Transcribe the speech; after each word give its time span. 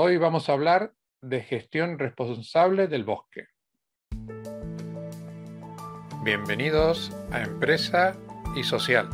Hoy 0.00 0.16
vamos 0.16 0.48
a 0.48 0.52
hablar 0.52 0.94
de 1.22 1.40
gestión 1.40 1.98
responsable 1.98 2.86
del 2.86 3.02
bosque. 3.02 3.48
Bienvenidos 6.22 7.10
a 7.32 7.42
Empresa 7.42 8.16
y 8.54 8.62
Social, 8.62 9.08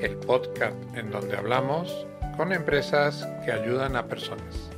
el 0.00 0.16
podcast 0.16 0.74
en 0.96 1.10
donde 1.10 1.36
hablamos 1.36 2.06
con 2.38 2.54
empresas 2.54 3.28
que 3.44 3.52
ayudan 3.52 3.96
a 3.96 4.08
personas. 4.08 4.70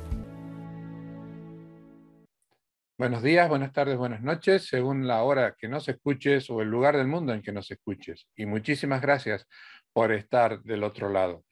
Buenos 2.97 3.23
días, 3.23 3.47
buenas 3.47 3.71
tardes, 3.71 3.97
buenas 3.97 4.21
noches, 4.21 4.67
según 4.67 5.07
la 5.07 5.23
hora 5.23 5.55
que 5.57 5.69
nos 5.69 5.87
escuches 5.87 6.49
o 6.49 6.61
el 6.61 6.67
lugar 6.67 6.97
del 6.97 7.07
mundo 7.07 7.33
en 7.33 7.41
que 7.41 7.53
nos 7.53 7.71
escuches. 7.71 8.27
Y 8.35 8.45
muchísimas 8.45 9.01
gracias 9.01 9.47
por 9.93 10.11
estar 10.11 10.61
del 10.63 10.83
otro 10.83 11.07
lado. 11.07 11.45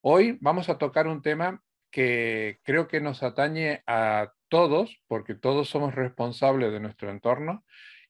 Hoy 0.00 0.36
vamos 0.40 0.68
a 0.68 0.78
tocar 0.78 1.06
un 1.06 1.22
tema 1.22 1.62
que 1.94 2.58
creo 2.64 2.88
que 2.88 3.00
nos 3.00 3.22
atañe 3.22 3.84
a 3.86 4.32
todos, 4.48 5.00
porque 5.06 5.36
todos 5.36 5.68
somos 5.68 5.94
responsables 5.94 6.72
de 6.72 6.80
nuestro 6.80 7.08
entorno, 7.08 7.64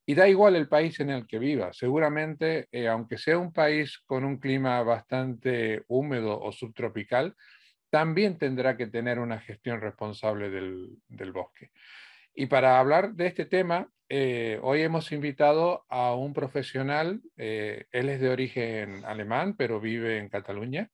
y 0.07 0.15
da 0.15 0.27
igual 0.27 0.57
el 0.57 0.69
país 0.69 0.99
en 1.01 1.11
el 1.11 1.27
que 1.27 1.39
viva. 1.39 1.71
Seguramente, 1.75 2.67
eh, 2.73 2.89
aunque 2.89 3.19
sea 3.19 3.37
un 3.37 3.53
país 3.53 3.99
con 4.07 4.25
un 4.25 4.39
clima 4.39 4.83
bastante 4.83 5.83
húmedo 5.89 6.41
o 6.41 6.51
subtropical, 6.51 7.37
también 7.91 8.39
tendrá 8.39 8.75
que 8.79 8.87
tener 8.87 9.19
una 9.19 9.39
gestión 9.41 9.83
responsable 9.83 10.49
del, 10.49 11.33
bosque. 11.35 11.71
Y 12.35 12.47
para 12.47 12.79
hablar 12.79 13.13
de 13.13 13.27
este 13.27 13.45
tema, 13.45 13.91
eh, 14.09 14.59
hoy 14.63 14.81
hemos 14.81 15.13
invitado 15.13 15.85
a 15.91 16.15
un 16.15 16.33
profesional, 16.33 17.21
eh, 17.37 17.85
él 17.93 18.09
es 18.09 18.19
de 18.23 18.31
origen 18.31 19.05
alemán, 19.05 19.57
pero 19.59 19.79
vive 19.79 20.17
en 20.17 20.31
Cataluña, 20.31 20.91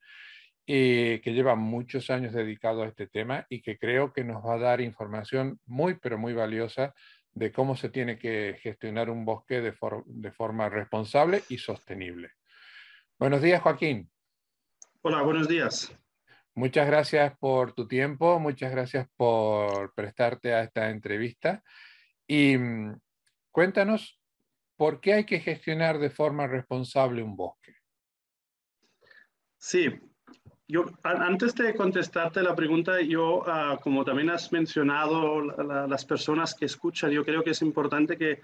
que 0.70 1.32
lleva 1.32 1.56
muchos 1.56 2.10
años 2.10 2.32
dedicado 2.32 2.82
a 2.82 2.86
este 2.86 3.08
tema 3.08 3.44
y 3.48 3.60
que 3.60 3.76
creo 3.76 4.12
que 4.12 4.22
nos 4.22 4.44
va 4.44 4.54
a 4.54 4.58
dar 4.58 4.80
información 4.80 5.58
muy, 5.66 5.94
pero 5.94 6.16
muy 6.16 6.32
valiosa 6.32 6.94
de 7.32 7.50
cómo 7.50 7.76
se 7.76 7.88
tiene 7.88 8.18
que 8.18 8.56
gestionar 8.62 9.10
un 9.10 9.24
bosque 9.24 9.60
de, 9.60 9.74
de 10.06 10.30
forma 10.30 10.68
responsable 10.68 11.42
y 11.48 11.58
sostenible. 11.58 12.30
Buenos 13.18 13.42
días, 13.42 13.60
Joaquín. 13.62 14.08
Hola, 15.02 15.22
buenos 15.22 15.48
días. 15.48 15.92
Muchas 16.54 16.86
gracias 16.86 17.36
por 17.38 17.72
tu 17.72 17.88
tiempo, 17.88 18.38
muchas 18.38 18.70
gracias 18.70 19.08
por 19.16 19.92
prestarte 19.94 20.54
a 20.54 20.62
esta 20.62 20.90
entrevista. 20.90 21.64
Y 22.28 22.56
mm, 22.56 22.96
cuéntanos, 23.50 24.20
¿por 24.76 25.00
qué 25.00 25.14
hay 25.14 25.24
que 25.24 25.40
gestionar 25.40 25.98
de 25.98 26.10
forma 26.10 26.46
responsable 26.46 27.24
un 27.24 27.34
bosque? 27.34 27.74
Sí, 29.58 29.90
yo, 30.70 30.84
antes 31.02 31.54
de 31.56 31.74
contestarte 31.74 32.42
la 32.42 32.54
pregunta, 32.54 33.00
yo, 33.00 33.42
ah, 33.46 33.78
como 33.82 34.04
también 34.04 34.30
has 34.30 34.52
mencionado 34.52 35.42
las 35.42 36.04
personas 36.04 36.54
que 36.54 36.66
escuchan, 36.66 37.10
yo 37.10 37.24
creo 37.24 37.42
que 37.42 37.50
es 37.50 37.62
importante 37.62 38.16
que, 38.16 38.40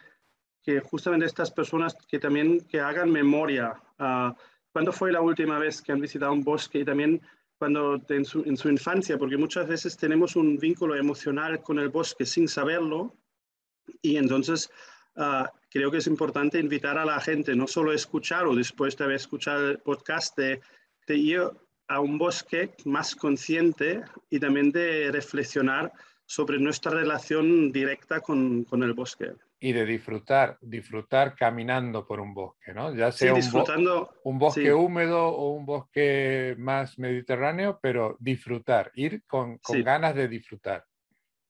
que 0.62 0.80
justamente 0.80 1.26
estas 1.26 1.52
personas 1.52 1.96
que 2.08 2.18
también 2.18 2.60
que 2.62 2.80
hagan 2.80 3.10
memoria. 3.12 3.80
Uh, 4.00 4.32
¿Cuándo 4.72 4.92
fue 4.92 5.12
la 5.12 5.20
última 5.20 5.58
vez 5.60 5.80
que 5.80 5.92
han 5.92 6.00
visitado 6.00 6.32
un 6.32 6.42
bosque? 6.42 6.80
Y 6.80 6.84
también 6.84 7.22
cuando 7.58 8.02
en 8.08 8.24
su, 8.24 8.42
en 8.44 8.56
su 8.56 8.68
infancia, 8.68 9.16
porque 9.16 9.36
muchas 9.36 9.68
veces 9.68 9.96
tenemos 9.96 10.34
un 10.34 10.58
vínculo 10.58 10.96
emocional 10.96 11.62
con 11.62 11.78
el 11.78 11.90
bosque 11.90 12.26
sin 12.26 12.48
saberlo. 12.48 13.14
Y 14.02 14.16
entonces 14.16 14.68
ah, 15.14 15.50
creo 15.70 15.92
que 15.92 15.98
es 15.98 16.08
importante 16.08 16.58
invitar 16.58 16.98
a 16.98 17.04
la 17.04 17.20
gente, 17.20 17.54
no 17.54 17.68
solo 17.68 17.92
escuchar 17.92 18.48
o 18.48 18.54
después 18.56 18.96
de 18.96 19.04
haber 19.04 19.16
escuchado 19.16 19.70
el 19.70 19.78
podcast, 19.78 20.36
de, 20.36 20.60
de 21.06 21.16
ir 21.16 21.50
a 21.88 22.00
un 22.00 22.18
bosque 22.18 22.70
más 22.84 23.14
consciente 23.14 24.02
y 24.30 24.40
también 24.40 24.72
de 24.72 25.10
reflexionar 25.12 25.92
sobre 26.24 26.58
nuestra 26.58 26.90
relación 26.90 27.70
directa 27.72 28.20
con, 28.20 28.64
con 28.64 28.82
el 28.82 28.94
bosque. 28.94 29.32
Y 29.58 29.72
de 29.72 29.86
disfrutar, 29.86 30.58
disfrutar 30.60 31.34
caminando 31.34 32.06
por 32.06 32.20
un 32.20 32.34
bosque, 32.34 32.74
¿no? 32.74 32.94
Ya 32.94 33.10
sea 33.10 33.32
disfrutando, 33.32 34.14
un, 34.24 34.38
bosque 34.38 34.72
húmedo 34.74 35.28
o 35.28 35.52
un 35.52 35.64
bosque 35.64 36.54
más 36.58 36.98
mediterráneo, 36.98 37.78
pero 37.80 38.16
disfrutar, 38.20 38.90
ir 38.94 39.22
con, 39.26 39.58
con 39.58 39.82
ganas 39.82 40.14
de 40.14 40.28
disfrutar. 40.28 40.84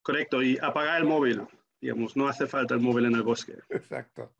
Correcto, 0.02 0.40
y 0.40 0.56
apagar 0.62 1.00
el 1.00 1.04
móvil, 1.04 1.42
digamos, 1.80 2.16
no 2.16 2.28
hace 2.28 2.46
falta 2.46 2.74
el 2.74 2.80
móvil 2.80 3.06
en 3.06 3.16
el 3.16 3.22
bosque. 3.22 3.54
Exacto. 3.70 4.34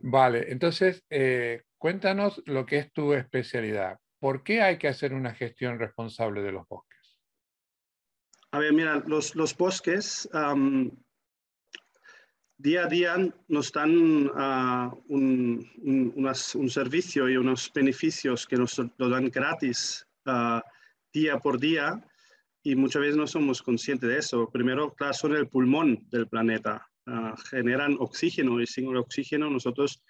Vale, 0.00 0.50
entonces 0.50 1.04
eh, 1.10 1.62
cuéntanos 1.78 2.42
lo 2.46 2.66
que 2.66 2.78
es 2.78 2.92
tu 2.92 3.12
especialidad. 3.12 3.98
¿Por 4.24 4.42
qué 4.42 4.62
hay 4.62 4.78
que 4.78 4.88
hacer 4.88 5.12
una 5.12 5.34
gestión 5.34 5.78
responsable 5.78 6.40
de 6.40 6.50
los 6.50 6.66
bosques? 6.66 7.18
A 8.52 8.58
ver, 8.58 8.72
mira, 8.72 9.02
los, 9.06 9.54
bosques 9.54 10.26
día 12.56 12.84
a 12.84 12.86
día 12.86 13.16
nos 13.48 13.70
dan 13.70 14.30
ah, 14.34 14.94
un, 15.08 16.70
servicio 16.70 17.28
y 17.28 17.36
unos 17.36 17.70
beneficios 17.74 18.46
que 18.46 18.56
nos 18.56 18.80
lo 18.96 19.10
dan 19.10 19.28
gratis 19.28 20.06
ah, 20.24 20.64
día 21.12 21.38
por 21.38 21.60
día 21.60 22.02
y 22.62 22.76
muchas 22.76 23.02
veces 23.02 23.18
no 23.18 23.26
somos 23.26 23.60
conscientes 23.60 24.08
de 24.08 24.16
eso. 24.16 24.48
Primero, 24.50 24.94
claro, 24.94 25.12
son 25.12 25.36
el 25.36 25.48
pulmón 25.48 26.08
del 26.08 26.28
planeta. 26.28 26.90
Ah, 27.04 27.34
generan 27.50 27.98
oxígeno 28.00 28.58
y 28.58 28.66
sin 28.66 28.88
el 28.88 28.96
oxígeno 28.96 29.50
nosotros 29.50 30.02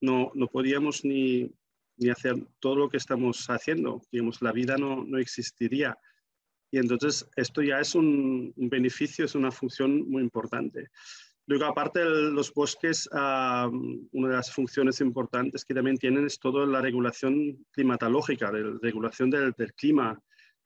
no, 0.00 0.32
no 0.34 0.48
podíamos 0.48 1.04
ni, 1.04 1.52
ni 2.00 2.10
hacer 2.10 2.34
todo 2.58 2.76
lo 2.76 2.88
que 2.88 2.96
estamos 2.96 3.48
haciendo. 3.48 4.02
Digamos, 4.10 4.42
la 4.42 4.52
vida 4.52 4.76
no, 4.76 5.04
no 5.04 5.18
existiría. 5.18 5.96
Y 6.72 6.78
entonces 6.78 7.28
esto 7.36 7.62
ya 7.62 7.80
es 7.80 7.94
un, 7.94 8.52
beneficio, 8.56 9.24
es 9.24 9.34
una 9.34 9.50
función 9.50 10.08
muy 10.08 10.22
importante. 10.22 10.88
Luego, 11.46 11.64
aparte 11.66 12.00
de 12.00 12.30
los 12.30 12.54
bosques, 12.54 13.08
una 13.12 14.28
de 14.28 14.34
las 14.34 14.52
funciones 14.52 15.00
importantes 15.00 15.64
que 15.64 15.74
también 15.74 15.98
tienen 15.98 16.24
es 16.26 16.38
toda 16.38 16.64
la 16.66 16.80
regulación 16.80 17.66
climatológica, 17.72 18.52
la 18.52 18.78
regulación 18.80 19.30
del, 19.30 19.52
del, 19.58 19.74
clima, 19.74 20.18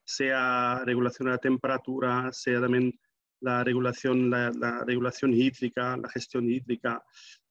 sea 0.05 0.83
regulación 0.85 1.27
de 1.27 1.33
la 1.33 1.39
temperatura, 1.39 2.31
sea 2.33 2.61
también 2.61 2.99
la 3.41 3.63
regulación, 3.63 4.31
la, 4.31 4.85
regulación 4.87 5.33
hídrica, 5.35 5.97
la 5.97 6.09
gestión 6.09 6.51
hídrica, 6.51 7.03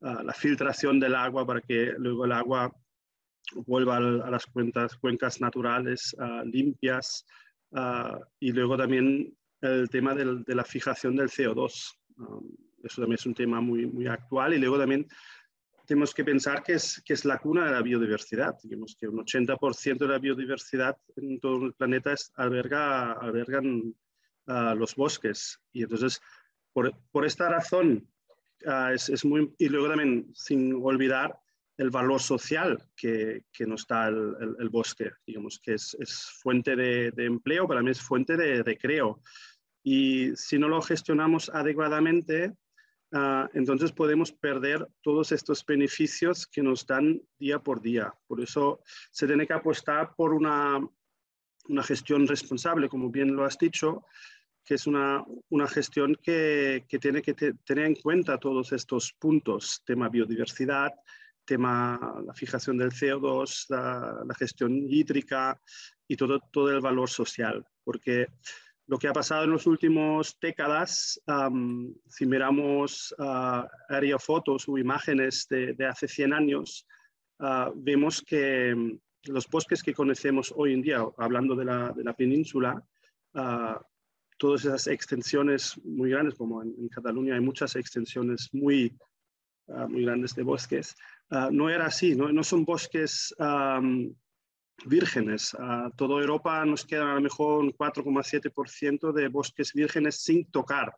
ah, 0.02 0.24
la 0.24 0.34
filtración 0.34 1.00
del 1.00 1.16
agua 1.16 1.46
para 1.46 1.62
que 1.62 1.94
luego 1.98 2.26
el 2.26 2.32
agua 2.32 2.72
vuelva 3.66 3.98
a 3.98 4.30
las 4.30 4.46
cuentas, 4.46 4.96
cuencas 4.98 5.42
naturales 5.42 6.16
ah, 6.20 6.44
limpias 6.46 7.26
ah, 7.74 8.20
y 8.40 8.52
luego 8.52 8.78
también 8.78 9.36
el 9.62 9.90
tema 9.90 10.14
de 10.14 10.56
la 10.56 10.64
fijación 10.64 11.16
del 11.16 11.30
CO2. 11.30 11.94
Um, 12.18 12.52
eso 12.84 13.02
también 13.02 13.16
es 13.16 13.26
un 13.26 13.34
tema 13.34 13.62
muy, 13.62 13.86
muy 13.86 14.08
actual 14.08 14.54
y 14.54 14.58
luego 14.58 14.78
también 14.78 15.08
tenemos 15.86 16.14
que 16.14 16.26
pensar 16.26 16.64
que 16.64 16.74
es, 16.74 17.02
que 17.06 17.14
es 17.14 17.24
la 17.24 17.40
cuna 17.40 17.66
de 17.66 17.72
la 17.72 17.82
biodiversidad. 17.82 18.58
Digamos 18.62 18.96
que 19.00 19.08
un 19.08 19.20
80% 19.26 19.98
de 20.00 20.08
la 20.08 20.20
biodiversidad 20.20 20.98
en 21.16 21.40
todo 21.40 21.66
el 21.66 21.74
planeta 21.74 22.14
alberga, 22.36 23.14
albergan 23.14 23.96
ah, 24.48 24.76
los 24.78 24.96
bosques. 24.96 25.60
Y 25.72 25.84
entonces, 25.84 26.22
por, 26.74 26.94
por 27.12 27.26
esta 27.26 27.50
razón, 27.50 28.08
es, 28.94 29.10
es, 29.10 29.26
muy... 29.26 29.54
Y 29.58 29.70
luego 29.70 29.90
también, 29.90 30.30
sin 30.34 30.74
olvidar 30.74 31.38
el 31.78 31.90
valor 31.90 32.22
social 32.22 32.84
que, 32.96 33.46
que 33.52 33.66
nos 33.66 33.88
da 33.88 34.08
el, 34.08 34.70
bosque, 34.70 35.12
digamos 35.26 35.60
que 35.60 35.74
es, 35.74 35.96
fuente 36.42 36.76
de, 36.76 37.12
empleo, 37.18 37.68
para 37.68 37.82
mí 37.82 37.92
es 37.92 38.02
fuente 38.02 38.38
de 38.38 38.62
recreo. 38.64 39.22
Y 39.84 40.36
si 40.36 40.58
no 40.58 40.68
lo 40.68 40.82
gestionamos 40.82 41.50
adecuadamente, 41.50 42.54
ah, 43.12 43.50
entonces 43.54 43.92
podemos 43.92 44.32
perder 44.32 44.88
todos 45.02 45.32
estos 45.32 45.66
beneficios 45.66 46.48
que 46.48 46.62
nos 46.62 46.86
dan 46.86 47.22
día 47.40 47.60
por 47.60 47.82
día. 47.82 48.14
Por 48.28 48.42
eso 48.42 48.82
se 49.12 49.28
tiene 49.28 49.48
que 49.48 49.54
apostar 49.54 50.14
por 50.16 50.34
una, 50.34 50.80
una 51.68 51.84
gestión 51.84 52.28
responsable, 52.28 52.88
como 52.88 53.10
bien 53.10 53.36
lo 53.36 53.46
has 53.46 53.58
dicho, 53.58 54.06
que 54.64 54.76
es 54.76 54.88
una, 54.88 55.26
una 55.50 55.68
gestión 55.68 56.16
que, 56.22 56.86
que 56.88 57.00
tiene 57.00 57.22
que 57.22 57.34
tener 57.34 57.86
en 57.86 57.96
cuenta 57.96 58.38
todos 58.38 58.72
estos 58.72 59.12
puntos, 59.14 59.82
tema 59.86 60.08
biodiversidad, 60.08 60.94
tema, 61.46 62.22
la 62.26 62.34
fijación 62.34 62.78
del 62.78 62.92
CO2, 62.92 63.66
la, 63.70 64.36
gestión 64.36 64.72
hídrica 64.90 65.60
y 66.08 66.16
todo, 66.16 66.40
todo 66.52 66.72
el 66.72 66.82
valor 66.82 67.10
social. 67.10 67.66
Porque 67.84 68.28
lo 68.88 68.98
que 68.98 69.08
ha 69.08 69.14
pasado 69.14 69.46
en 69.46 69.52
las 69.52 69.66
últimas 69.66 70.38
décadas, 70.42 71.22
si 72.10 72.26
miramos 72.26 73.16
uh, 73.18 73.66
aerofotos 73.90 74.68
o 74.68 74.78
imágenes 74.78 75.48
de, 75.50 75.76
hace 75.86 76.08
100 76.08 76.34
años, 76.34 76.86
ah, 77.40 77.72
vemos 77.76 78.22
que 78.22 78.76
mm, 78.76 79.00
los 79.32 79.48
bosques 79.48 79.82
que 79.82 79.94
conocemos 79.94 80.54
hoy 80.56 80.74
en 80.74 80.82
día, 80.82 81.02
hablando 81.18 81.56
de 81.56 81.66
la, 81.66 81.94
de 81.94 82.04
la 82.04 82.14
península, 82.14 82.84
ah, 83.36 83.82
todas 84.38 84.66
esas 84.66 84.88
extensiones 84.88 85.80
muy 85.86 86.10
grandes, 86.10 86.36
como 86.36 86.62
en, 86.62 86.76
en 86.78 86.90
Cataluña 86.90 87.36
hay 87.36 87.42
muchas 87.42 87.78
extensiones 87.78 88.50
muy, 88.52 88.94
muy 89.68 90.04
grandes 90.04 90.36
de 90.36 90.44
bosques, 90.44 90.96
Ah, 91.36 91.50
no 91.52 91.68
era 91.68 91.88
así, 91.88 92.16
no, 92.16 92.32
no 92.32 92.44
son 92.44 92.64
bosques 92.64 93.34
vírgenes. 94.86 95.56
A 95.60 95.90
toda 95.98 96.22
Europa 96.22 96.64
nos 96.64 96.86
queda 96.86 97.12
a 97.12 97.16
lo 97.16 97.22
mejor 97.22 97.64
un 97.64 97.72
4,7% 97.74 99.12
de 99.12 99.28
bosques 99.30 99.74
vírgenes 99.74 100.22
sin 100.22 100.46
tocar 100.52 100.96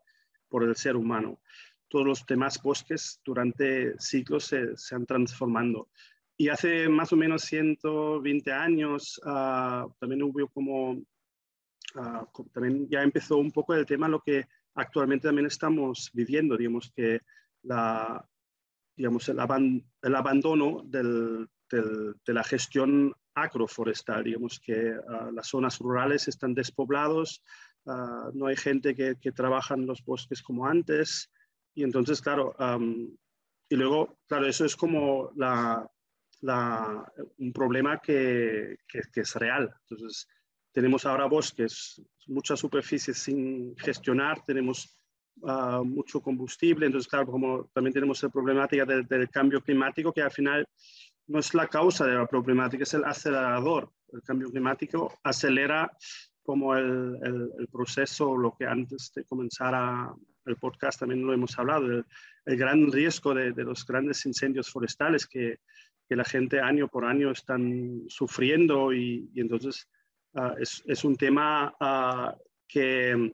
por 0.50 0.64
el 0.64 0.76
ser 0.76 0.98
humano. 0.98 1.40
Todos 1.88 2.06
los 2.06 2.26
demás 2.26 2.62
bosques 2.62 3.22
durante 3.24 3.98
siglos 3.98 4.44
se, 4.44 4.76
se 4.76 4.96
han 4.96 5.06
transformando. 5.06 5.88
Y 6.36 6.50
hace 6.50 6.90
más 6.90 7.14
o 7.14 7.16
menos 7.16 7.44
120 7.44 8.52
años 8.52 9.18
uh, 9.24 9.90
también 9.98 10.22
hubo 10.24 10.50
como, 10.50 10.92
uh, 10.92 12.50
también 12.52 12.90
ya 12.90 13.04
empezó 13.04 13.38
un 13.38 13.54
poco 13.54 13.74
el 13.74 13.86
tema 13.86 14.10
lo 14.10 14.20
que 14.20 14.46
actualmente 14.74 15.30
también 15.30 15.48
estamos 15.48 16.10
viviendo, 16.14 16.58
digamos 16.58 16.92
que 16.94 17.22
la, 17.64 18.28
digamos, 18.96 19.28
el, 19.30 19.40
aban, 19.40 19.84
el 20.02 20.16
abandono 20.16 20.84
del, 20.86 21.48
del, 21.70 22.16
de 22.26 22.34
la 22.34 22.44
gestión 22.44 23.14
agroforestal, 23.34 24.24
digamos 24.24 24.60
que 24.60 24.92
uh, 24.92 25.32
las 25.32 25.48
zonas 25.48 25.80
rurales 25.80 26.28
están 26.28 26.54
despoblados, 26.54 27.44
no 28.34 28.48
hay 28.48 28.56
gente 28.56 28.96
que, 28.96 29.16
que, 29.22 29.32
trabaja 29.32 29.76
en 29.76 29.86
los 29.86 30.04
bosques 30.04 30.42
como 30.42 30.66
antes, 30.66 31.32
y 31.76 31.84
entonces, 31.84 32.22
claro, 32.22 32.56
um, 32.58 33.16
y 33.70 33.76
luego, 33.76 34.18
claro, 34.28 34.48
eso 34.48 34.66
es 34.66 34.76
como 34.76 35.32
la, 35.36 35.88
la, 36.42 37.12
un 37.38 37.52
problema 37.52 38.00
que, 38.00 38.78
que, 38.88 39.02
que, 39.12 39.22
es 39.22 39.36
real. 39.36 39.74
Entonces, 39.82 40.28
tenemos 40.72 41.06
ahora 41.06 41.26
bosques, 41.26 42.02
muchas 42.28 42.60
superficies 42.60 43.18
sin 43.18 43.76
gestionar, 43.78 44.44
tenemos 44.46 44.95
uh, 45.42 45.84
mucho 45.84 46.22
combustible, 46.22 46.86
entonces, 46.86 47.10
claro, 47.10 47.28
como 47.28 47.66
también 47.74 47.94
tenemos 47.94 48.22
la 48.24 48.30
problemática 48.30 48.86
del, 48.86 49.30
cambio 49.30 49.62
climático, 49.62 50.14
que 50.14 50.22
al 50.22 50.32
final 50.32 50.68
no 51.28 51.40
es 51.40 51.54
la 51.54 51.68
causa 51.68 52.06
de 52.06 52.16
la 52.16 52.28
problemática, 52.28 52.84
es 52.84 52.94
el 52.94 53.04
acelerador. 53.04 53.92
El 54.12 54.22
cambio 54.22 54.50
climático 54.50 55.14
acelera 55.24 55.92
como 56.44 56.76
el, 56.76 57.18
el, 57.58 57.68
proceso, 57.68 58.38
lo 58.38 58.56
que 58.56 58.66
antes 58.66 59.12
de 59.16 59.24
comenzar 59.26 60.14
el 60.46 60.56
podcast 60.58 61.00
también 61.00 61.26
lo 61.26 61.34
hemos 61.34 61.58
hablado, 61.58 61.88
el, 61.88 62.06
gran 62.46 62.92
riesgo 62.92 63.34
de, 63.34 63.52
de, 63.52 63.64
los 63.64 63.86
grandes 63.86 64.26
incendios 64.28 64.70
forestales 64.70 65.26
que, 65.26 65.60
que, 66.08 66.16
la 66.16 66.24
gente 66.24 66.60
año 66.60 66.88
por 66.88 67.04
año 67.04 67.32
están 67.32 68.04
sufriendo 68.08 68.94
y, 68.94 69.28
entonces 69.36 69.90
uh, 70.34 70.54
es, 70.60 70.84
es, 70.86 71.04
un 71.04 71.16
tema 71.16 71.74
uh, 71.80 72.38
que, 72.68 73.34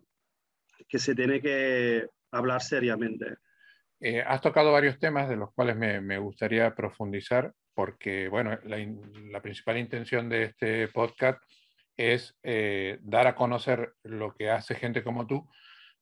que 0.91 0.99
se 0.99 1.15
tiene 1.15 1.41
que 1.41 2.05
hablar 2.31 2.61
seriamente. 2.61 3.37
Eh, 4.01 4.21
has 4.25 4.41
tocado 4.41 4.73
varios 4.73 4.99
temas 4.99 5.29
de 5.29 5.37
los 5.37 5.53
cuales 5.53 5.77
me, 5.77 6.17
gustaría 6.17 6.75
profundizar 6.75 7.53
porque, 7.73 8.27
bueno, 8.27 8.59
la, 8.65 9.41
principal 9.41 9.77
intención 9.77 10.27
de 10.27 10.43
este 10.43 10.87
podcast 10.89 11.41
es 11.95 12.35
eh, 12.43 12.97
dar 13.01 13.27
a 13.27 13.35
conocer 13.35 13.93
lo 14.03 14.33
que 14.33 14.49
hace 14.49 14.75
gente 14.75 15.03
como 15.03 15.27
tú, 15.27 15.47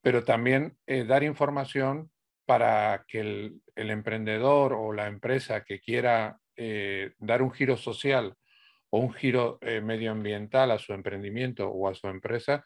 pero 0.01 0.23
también 0.23 0.75
eh, 0.87 1.03
dar 1.03 1.23
información 1.23 2.09
para 2.45 3.05
que 3.07 3.19
el, 3.19 3.61
emprendedor 3.75 4.73
o 4.73 4.91
la 4.91 5.07
empresa 5.07 5.63
que 5.63 5.79
quiera 5.79 6.39
dar 7.19 7.41
un 7.41 7.51
giro 7.51 7.77
social 7.77 8.33
o 8.89 8.99
un 8.99 9.13
giro 9.13 9.59
medioambiental 9.61 10.71
a 10.71 10.77
su 10.77 10.91
emprendimiento 10.91 11.69
o 11.69 11.87
a 11.87 11.95
su 11.95 12.07
empresa, 12.07 12.65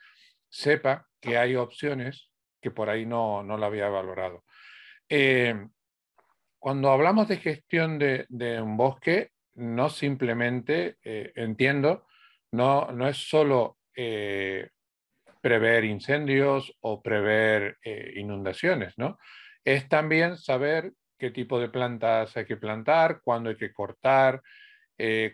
sepa 0.53 1.07
que 1.19 1.37
hay 1.37 1.55
opciones 1.55 2.29
que 2.61 2.69
por 2.69 2.87
ahí 2.87 3.07
no, 3.07 3.43
no 3.43 3.57
la 3.57 3.65
había 3.65 3.89
valorado. 3.89 4.43
Eh, 5.09 5.67
cuando 6.59 6.91
hablamos 6.91 7.27
de 7.27 7.37
gestión 7.37 7.97
de, 7.97 8.27
de 8.29 8.61
un 8.61 8.77
bosque, 8.77 9.31
no 9.55 9.89
simplemente, 9.89 10.97
eh, 11.03 11.33
entiendo, 11.35 12.05
no, 12.51 12.91
no 12.91 13.07
es 13.07 13.17
solo 13.17 13.79
eh, 13.95 14.69
prever 15.41 15.85
incendios 15.85 16.71
o 16.81 17.01
prever 17.01 17.77
inundaciones, 18.15 18.93
¿no? 18.97 19.17
Es 19.65 19.89
también 19.89 20.37
saber 20.37 20.93
qué 21.17 21.31
tipo 21.31 21.59
de 21.59 21.69
plantas 21.69 22.37
hay 22.37 22.45
que 22.45 22.57
plantar, 22.57 23.21
cuándo 23.23 23.49
hay 23.49 23.57
que 23.57 23.73
cortar, 23.73 24.41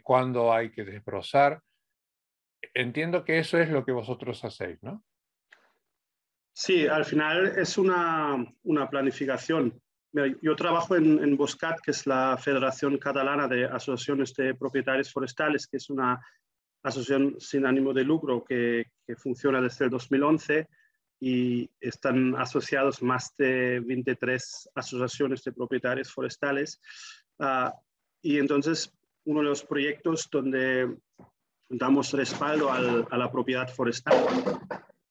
cuándo 0.01 0.51
hay 0.51 0.71
que 0.71 0.83
desbrozar. 0.83 1.61
Entiendo 2.73 3.23
que 3.23 3.37
eso 3.37 3.59
es 3.59 3.69
lo 3.69 3.85
que 3.85 3.91
vosotros 3.91 4.43
hacéis, 4.43 4.81
¿no? 4.81 5.03
Sí, 6.61 6.85
al 6.85 7.05
final 7.05 7.57
es 7.57 7.77
una, 7.77 8.45
una 8.63 8.89
planificación. 8.89 9.81
Yo 10.41 10.57
trabajo 10.57 10.97
en, 10.97 11.23
en, 11.23 11.37
Boscat, 11.37 11.79
que 11.79 11.91
es 11.91 12.05
la 12.05 12.35
Federación 12.37 12.97
Catalana 12.97 13.47
de 13.47 13.63
Asociaciones 13.63 14.33
de 14.33 14.55
Propietarios 14.55 15.09
Forestales, 15.09 15.67
que 15.67 15.77
es 15.77 15.89
una 15.89 16.19
asociación 16.83 17.37
sin 17.39 17.65
ánimo 17.65 17.93
de 17.93 18.03
lucro 18.03 18.43
que, 18.43 18.87
funciona 19.15 19.61
desde 19.61 19.85
el 19.85 19.91
2011 19.91 20.67
y 21.21 21.69
están 21.79 22.35
asociados 22.35 23.01
más 23.01 23.33
de 23.37 23.79
23 23.79 24.69
asociaciones 24.75 25.41
de 25.45 25.53
propietarios 25.53 26.11
forestales. 26.11 26.81
Uh, 27.37 27.71
y 28.21 28.37
entonces, 28.37 28.93
uno 29.23 29.39
de 29.39 29.45
los 29.45 29.63
proyectos 29.63 30.27
donde 30.29 30.93
damos 31.69 32.11
respaldo 32.11 32.69
al, 32.69 33.07
a 33.09 33.17
la 33.17 33.31
propiedad 33.31 33.69
forestal 33.69 34.17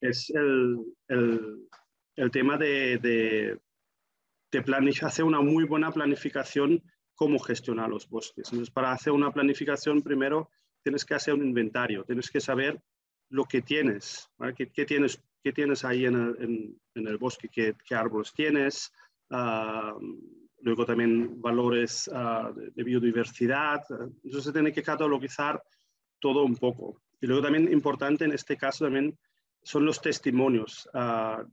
es 0.01 0.29
el, 0.29 0.77
el, 1.07 1.67
el 2.15 2.31
tema 2.31 2.57
de, 2.57 2.97
de, 2.97 3.59
de 4.51 4.99
hacer 5.01 5.25
una 5.25 5.41
muy 5.41 5.65
buena 5.65 5.91
planificación 5.91 6.81
cómo 7.19 7.37
gestionar 7.37 7.89
los 7.89 8.07
bosques. 8.07 8.47
Entonces, 8.47 8.73
para 8.73 8.93
hacer 8.93 9.11
una 9.11 9.31
planificación, 9.31 10.01
primero 10.01 10.49
tienes 10.81 11.03
que 11.03 11.15
hacer 11.15 11.33
un 11.33 11.45
inventario, 11.45 12.05
tienes 12.05 12.29
que 12.29 12.39
saber 12.39 12.81
lo 13.29 13.43
que 13.43 13.61
tienes. 13.61 14.29
¿Qué, 14.55 14.71
¿Qué, 14.71 14.85
tienes, 14.85 15.21
qué 15.43 15.51
tienes 15.51 15.83
ahí 15.83 16.05
en 16.05 16.15
el, 16.15 16.35
en, 16.39 16.81
en 16.95 17.07
el 17.07 17.17
bosque, 17.17 17.49
qué, 17.49 17.75
qué, 17.85 17.93
árboles 17.93 18.31
tienes, 18.33 18.93
uh, 19.31 19.99
luego 20.61 20.85
también 20.85 21.41
valores 21.41 22.07
uh, 22.07 22.53
de, 22.53 22.71
de, 22.71 22.83
biodiversidad, 22.83 23.81
entonces 24.23 24.45
se 24.45 24.53
tiene 24.53 24.71
que 24.71 24.81
catalogizar 24.81 25.61
todo 26.19 26.45
un 26.45 26.55
poco. 26.55 27.01
Y 27.19 27.27
luego 27.27 27.43
también 27.43 27.71
importante 27.71 28.23
en 28.23 28.31
este 28.31 28.55
caso 28.55 28.85
también 28.85 29.17
son 29.63 29.85
los 29.85 30.01
testimonios, 30.01 30.89
uh, 30.93 31.43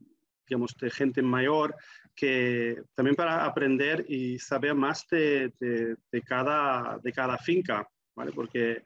digamos, 0.47 0.75
de 0.77 0.89
gente 0.89 1.21
mayor, 1.21 1.75
que 2.15 2.81
también 2.95 3.15
para 3.15 3.45
aprender 3.45 4.05
y 4.09 4.39
saber 4.39 4.73
más 4.73 5.07
de, 5.09 5.53
de, 5.59 6.21
cada, 6.23 6.97
de 7.03 7.13
cada 7.13 7.37
finca, 7.37 7.87
¿vale? 8.15 8.31
Porque, 8.31 8.83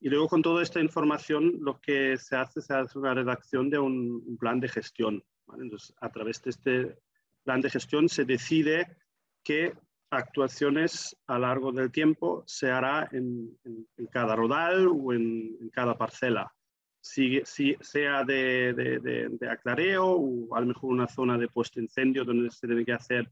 y 0.00 0.08
luego 0.08 0.28
con 0.28 0.42
toda 0.42 0.62
esta 0.62 0.80
información 0.80 1.58
lo 1.60 1.80
que 1.80 2.16
se 2.16 2.36
hace, 2.36 2.60
se 2.60 2.74
hace 2.74 2.98
una 2.98 3.14
redacción 3.14 3.68
de 3.68 3.78
un, 3.78 4.36
plan 4.38 4.60
de 4.60 4.68
gestión. 4.68 5.24
Entonces, 5.58 5.92
a 6.00 6.10
través 6.10 6.40
de 6.42 6.50
este 6.50 6.98
plan 7.42 7.60
de 7.60 7.70
gestión 7.70 8.08
se 8.08 8.24
decide 8.24 8.98
qué 9.42 9.74
actuaciones 10.10 11.16
a 11.26 11.38
largo 11.38 11.72
del 11.72 11.90
tiempo 11.90 12.44
se 12.46 12.70
hará 12.70 13.08
en, 13.12 13.58
en, 13.64 14.06
cada 14.06 14.36
rodal 14.36 14.88
o 14.88 15.12
en 15.12 15.68
cada 15.72 15.98
parcela. 15.98 16.52
Si, 17.00 17.42
sea 17.80 18.24
de, 18.24 18.74
de, 18.74 19.48
aclareo 19.48 20.06
o 20.06 20.54
a 20.54 20.60
lo 20.60 20.66
mejor 20.66 20.90
una 20.90 21.06
zona 21.06 21.38
de 21.38 21.48
puesto 21.48 21.80
incendio 21.80 22.24
donde 22.24 22.50
se 22.50 22.66
tiene 22.66 22.84
que 22.84 22.92
hacer 22.92 23.30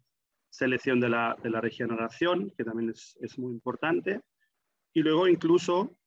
selección 0.48 1.00
de 1.00 1.08
la, 1.08 1.36
la 1.42 1.60
regeneración, 1.60 2.52
que 2.56 2.64
también 2.64 2.90
es, 2.90 3.16
es 3.20 3.38
muy 3.38 3.52
importante. 3.52 4.22
Y 4.94 5.02
luego 5.02 5.28
incluso 5.28 5.98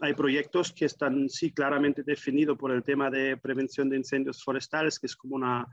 hay 0.00 0.14
proyectos 0.14 0.72
que 0.72 0.86
están 0.86 1.28
sí 1.28 1.52
claramente 1.52 2.02
definidos 2.02 2.58
por 2.58 2.72
el 2.72 2.82
tema 2.82 3.10
de 3.10 3.36
prevención 3.36 3.88
de 3.88 3.96
incendios 3.96 4.42
forestales, 4.42 4.98
que 4.98 5.06
es 5.06 5.16
como 5.16 5.36
una, 5.36 5.66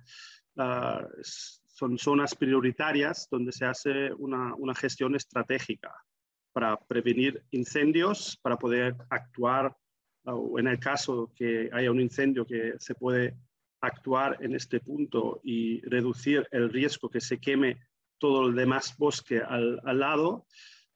son 1.65 1.97
zonas 1.97 2.35
prioritarias 2.35 3.27
donde 3.31 3.51
se 3.51 3.65
hace 3.65 4.13
una, 4.13 4.53
una 4.55 4.75
gestión 4.75 5.15
estratégica 5.15 5.93
para 6.51 6.77
prevenir 6.77 7.43
incendios, 7.51 8.37
para 8.41 8.57
poder 8.57 8.95
actuar 9.09 9.75
o 10.25 10.59
en 10.59 10.67
el 10.67 10.79
caso 10.79 11.31
que 11.35 11.69
haya 11.71 11.91
un 11.91 12.01
incendio 12.01 12.45
que 12.45 12.73
se 12.79 12.95
puede 12.95 13.35
actuar 13.81 14.37
en 14.41 14.55
este 14.55 14.79
punto 14.79 15.39
y 15.43 15.81
reducir 15.81 16.47
el 16.51 16.69
riesgo 16.69 17.09
que 17.09 17.21
se 17.21 17.39
queme 17.39 17.77
todo 18.17 18.47
el 18.47 18.55
demás 18.55 18.95
bosque 18.97 19.39
al, 19.39 19.79
al 19.85 19.99
lado. 19.99 20.45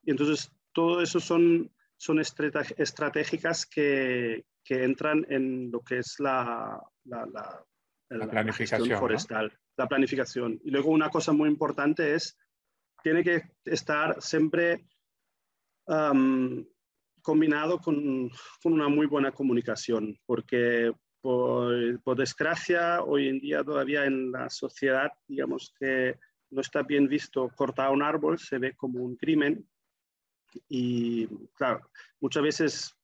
Y 0.04 0.12
entonces 0.12 0.52
todo 0.74 1.02
eso 1.02 1.20
son, 1.20 1.72
son 1.96 2.20
estratégicas 2.20 3.66
que, 3.66 4.46
que, 4.64 4.84
entran 4.84 5.26
en 5.30 5.72
lo 5.72 5.80
que 5.82 6.00
es 6.00 6.20
la, 6.20 6.82
la, 7.06 7.26
la, 7.26 7.66
la 8.10 8.30
planificación 8.30 9.00
forestal, 9.00 9.48
¿no? 9.48 9.54
la 9.78 9.88
planificación. 9.88 10.60
Y 10.64 10.72
luego 10.72 10.92
una 10.92 11.10
cosa 11.10 11.32
muy 11.32 11.50
importante 11.50 12.14
es, 12.14 12.38
tiene 13.02 13.24
que 13.24 13.44
estar 13.66 14.22
siempre 14.22 14.86
um, 15.88 16.66
combinado 17.24 17.80
con, 17.80 18.30
con, 18.62 18.74
una 18.74 18.88
muy 18.90 19.08
buena 19.08 19.32
comunicación, 19.32 20.16
porque 20.26 20.94
por, 21.22 22.00
por, 22.02 22.18
desgracia 22.18 23.02
hoy 23.02 23.30
en 23.30 23.40
día 23.40 23.64
todavía 23.64 24.06
en 24.06 24.32
la 24.32 24.50
sociedad, 24.50 25.12
digamos 25.28 25.74
que 25.80 26.20
no 26.52 26.62
está 26.62 26.84
bien 26.84 27.08
visto 27.08 27.50
cortar 27.56 27.92
un 27.92 28.04
árbol, 28.04 28.38
se 28.38 28.60
ve 28.60 28.76
como 28.76 29.04
un 29.04 29.16
crimen 29.16 29.68
y 30.70 31.26
claro, 31.56 31.90
muchas 32.20 32.44
veces 32.44 32.96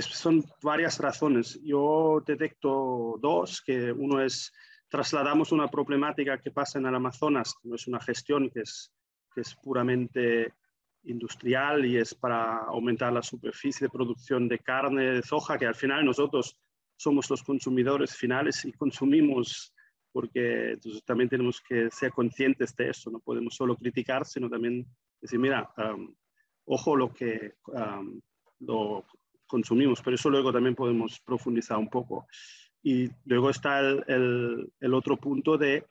son 0.00 0.44
varias 0.62 0.98
razones. 0.98 1.58
Yo 1.62 2.22
detecto 2.26 3.16
dos, 3.20 3.62
que 3.64 3.92
uno 3.92 4.20
es 4.20 4.52
trasladamos 4.88 5.52
una 5.52 5.68
problemática 5.68 6.38
que 6.38 6.50
pasa 6.50 6.78
en 6.78 6.86
el 6.86 6.94
Amazonas, 6.94 7.54
no 7.64 7.74
es 7.74 7.86
una 7.86 8.00
gestión 8.00 8.50
que 8.50 8.60
es, 8.60 8.92
que 9.34 9.40
es 9.40 9.54
puramente 9.56 10.54
industrial 11.06 11.84
y 11.86 11.96
es 11.96 12.14
para 12.14 12.58
aumentar 12.58 13.12
la 13.12 13.22
superficie 13.22 13.86
de 13.86 13.90
producción 13.90 14.48
de 14.48 14.58
carne, 14.58 15.12
de 15.12 15.22
soja, 15.22 15.58
que 15.58 15.66
al 15.66 15.74
final 15.74 16.04
nosotros 16.04 16.58
somos 16.96 17.28
los 17.30 17.42
consumidores 17.42 18.14
finales 18.14 18.64
y 18.64 18.72
consumimos 18.72 19.72
porque 20.16 20.70
entonces, 20.70 21.04
también 21.04 21.28
tenemos 21.28 21.60
que 21.60 21.90
ser 21.90 22.10
conscientes 22.10 22.74
de 22.74 22.88
eso, 22.88 23.10
no 23.10 23.18
podemos 23.18 23.54
solo 23.54 23.76
criticar, 23.76 24.24
sino 24.24 24.48
también 24.48 24.86
decir, 25.20 25.38
mira, 25.38 25.70
ojo 26.64 26.96
lo 26.96 27.12
que 27.12 27.52
lo 28.60 29.04
consumimos, 29.46 30.00
pero 30.02 30.14
eso 30.14 30.30
luego 30.30 30.54
también 30.54 30.74
podemos 30.74 31.20
profundizar 31.20 31.76
un 31.76 31.90
poco. 31.90 32.26
Y 32.82 33.10
luego 33.26 33.50
está 33.50 33.80
el, 33.80 34.72
el, 34.80 34.94
otro 34.94 35.18
punto 35.18 35.58
de, 35.58 35.84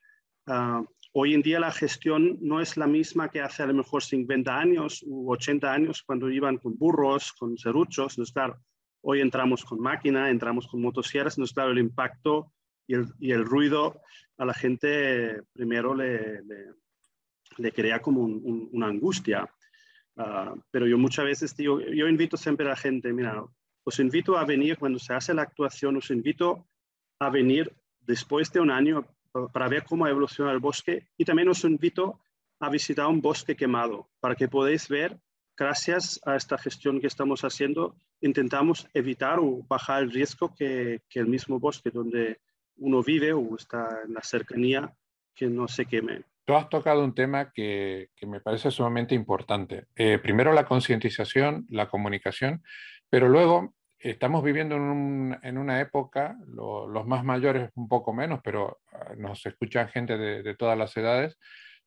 ah, 0.48 0.84
hoy 1.18 1.34
en 1.34 1.42
día 1.42 1.62
la 1.62 1.72
gestión 1.72 2.38
no 2.42 2.60
es 2.60 2.76
la 2.76 2.88
misma 2.88 3.30
que 3.30 3.40
hace 3.40 3.64
a 3.64 3.68
lo 3.68 3.74
mejor 3.74 4.04
50 4.04 4.60
años 4.60 5.02
u 5.08 5.32
80 5.32 5.72
años 5.72 6.04
cuando 6.04 6.30
iban 6.30 6.58
con 6.58 6.78
burros, 6.78 7.32
con 7.32 7.58
serruchos. 7.58 8.14
Entonces, 8.14 8.34
claro, 8.34 8.60
hoy 9.02 9.22
entramos 9.22 9.64
con 9.64 9.80
máquina, 9.80 10.30
entramos 10.30 10.68
con 10.68 10.82
motosierras, 10.82 11.38
entonces, 11.38 11.54
claro, 11.54 11.72
el 11.72 11.80
impacto 11.80 12.52
y 12.86 13.32
el, 13.32 13.46
ruido 13.46 14.02
a 14.38 14.46
la 14.46 14.54
gente 14.54 15.42
primero 15.54 15.96
le, 15.96 16.42
le, 17.58 17.72
crea 17.72 18.02
como 18.02 18.24
una 18.24 18.88
angustia. 18.88 19.50
Ah, 20.18 20.54
pero 20.70 20.86
yo 20.86 20.98
muchas 20.98 21.24
veces 21.24 21.56
yo 21.58 21.80
invito 21.80 22.36
siempre 22.36 22.66
a 22.66 22.70
la 22.72 22.76
gente, 22.76 23.14
mira, 23.14 23.42
os 23.86 24.00
invito 24.00 24.38
a 24.38 24.44
venir 24.44 24.78
cuando 24.78 25.00
se 25.00 25.14
hace 25.14 25.34
la 25.34 25.44
actuación, 25.44 25.96
os 25.96 26.12
invito 26.12 26.68
a 27.20 27.30
venir 27.30 27.74
después 28.02 28.52
de 28.52 28.60
un 28.60 28.70
año 28.70 29.08
para 29.52 29.68
ver 29.68 29.84
cómo 29.84 30.08
evoluciona 30.08 30.52
el 30.52 30.60
bosque 30.60 31.08
y 31.18 31.26
también 31.26 31.50
os 31.50 31.64
invito 31.64 32.20
a 32.60 32.70
visitar 32.70 33.08
un 33.08 33.22
bosque 33.22 33.56
quemado 33.56 34.10
para 34.20 34.36
que 34.36 34.48
podáis 34.48 34.88
ver, 34.88 35.18
gracias 35.58 36.20
a 36.26 36.36
esta 36.36 36.58
gestión 36.58 37.00
que 37.00 37.08
estamos 37.08 37.44
haciendo, 37.44 37.96
intentamos 38.22 38.88
evitar 38.94 39.40
o 39.40 39.64
bajar 39.68 40.04
el 40.04 40.12
riesgo 40.12 40.54
que, 40.56 41.02
el 41.14 41.28
mismo 41.28 41.60
bosque 41.60 41.92
donde 41.92 42.40
uno 42.78 43.04
vive 43.04 43.34
o 43.34 43.56
está 43.56 44.02
en 44.06 44.14
la 44.14 44.22
cercanía 44.22 44.94
que 45.34 45.48
no 45.48 45.68
se 45.68 45.86
queme. 45.86 46.24
Tú 46.46 46.56
has 46.56 46.70
tocado 46.70 47.04
un 47.04 47.16
tema 47.16 47.52
que, 47.52 48.10
que 48.16 48.28
me 48.28 48.40
parece 48.40 48.70
sumamente 48.70 49.16
importante. 49.16 49.88
Eh, 49.96 50.20
primero 50.20 50.54
la 50.54 50.66
concientización, 50.66 51.66
la 51.70 51.90
comunicación, 51.90 52.64
pero 53.10 53.28
luego 53.28 53.74
estamos 54.00 54.44
viviendo 54.44 54.76
en, 54.76 55.58
una 55.58 55.82
época, 55.82 56.38
los 56.48 57.06
más 57.08 57.24
mayores 57.24 57.70
un 57.76 57.88
poco 57.88 58.14
menos, 58.14 58.40
pero 58.44 58.80
ah, 58.92 59.14
nos 59.18 59.46
escuchan 59.46 59.90
gente 59.90 60.18
de, 60.18 60.56
todas 60.56 60.78
las 60.78 60.96
edades, 60.98 61.38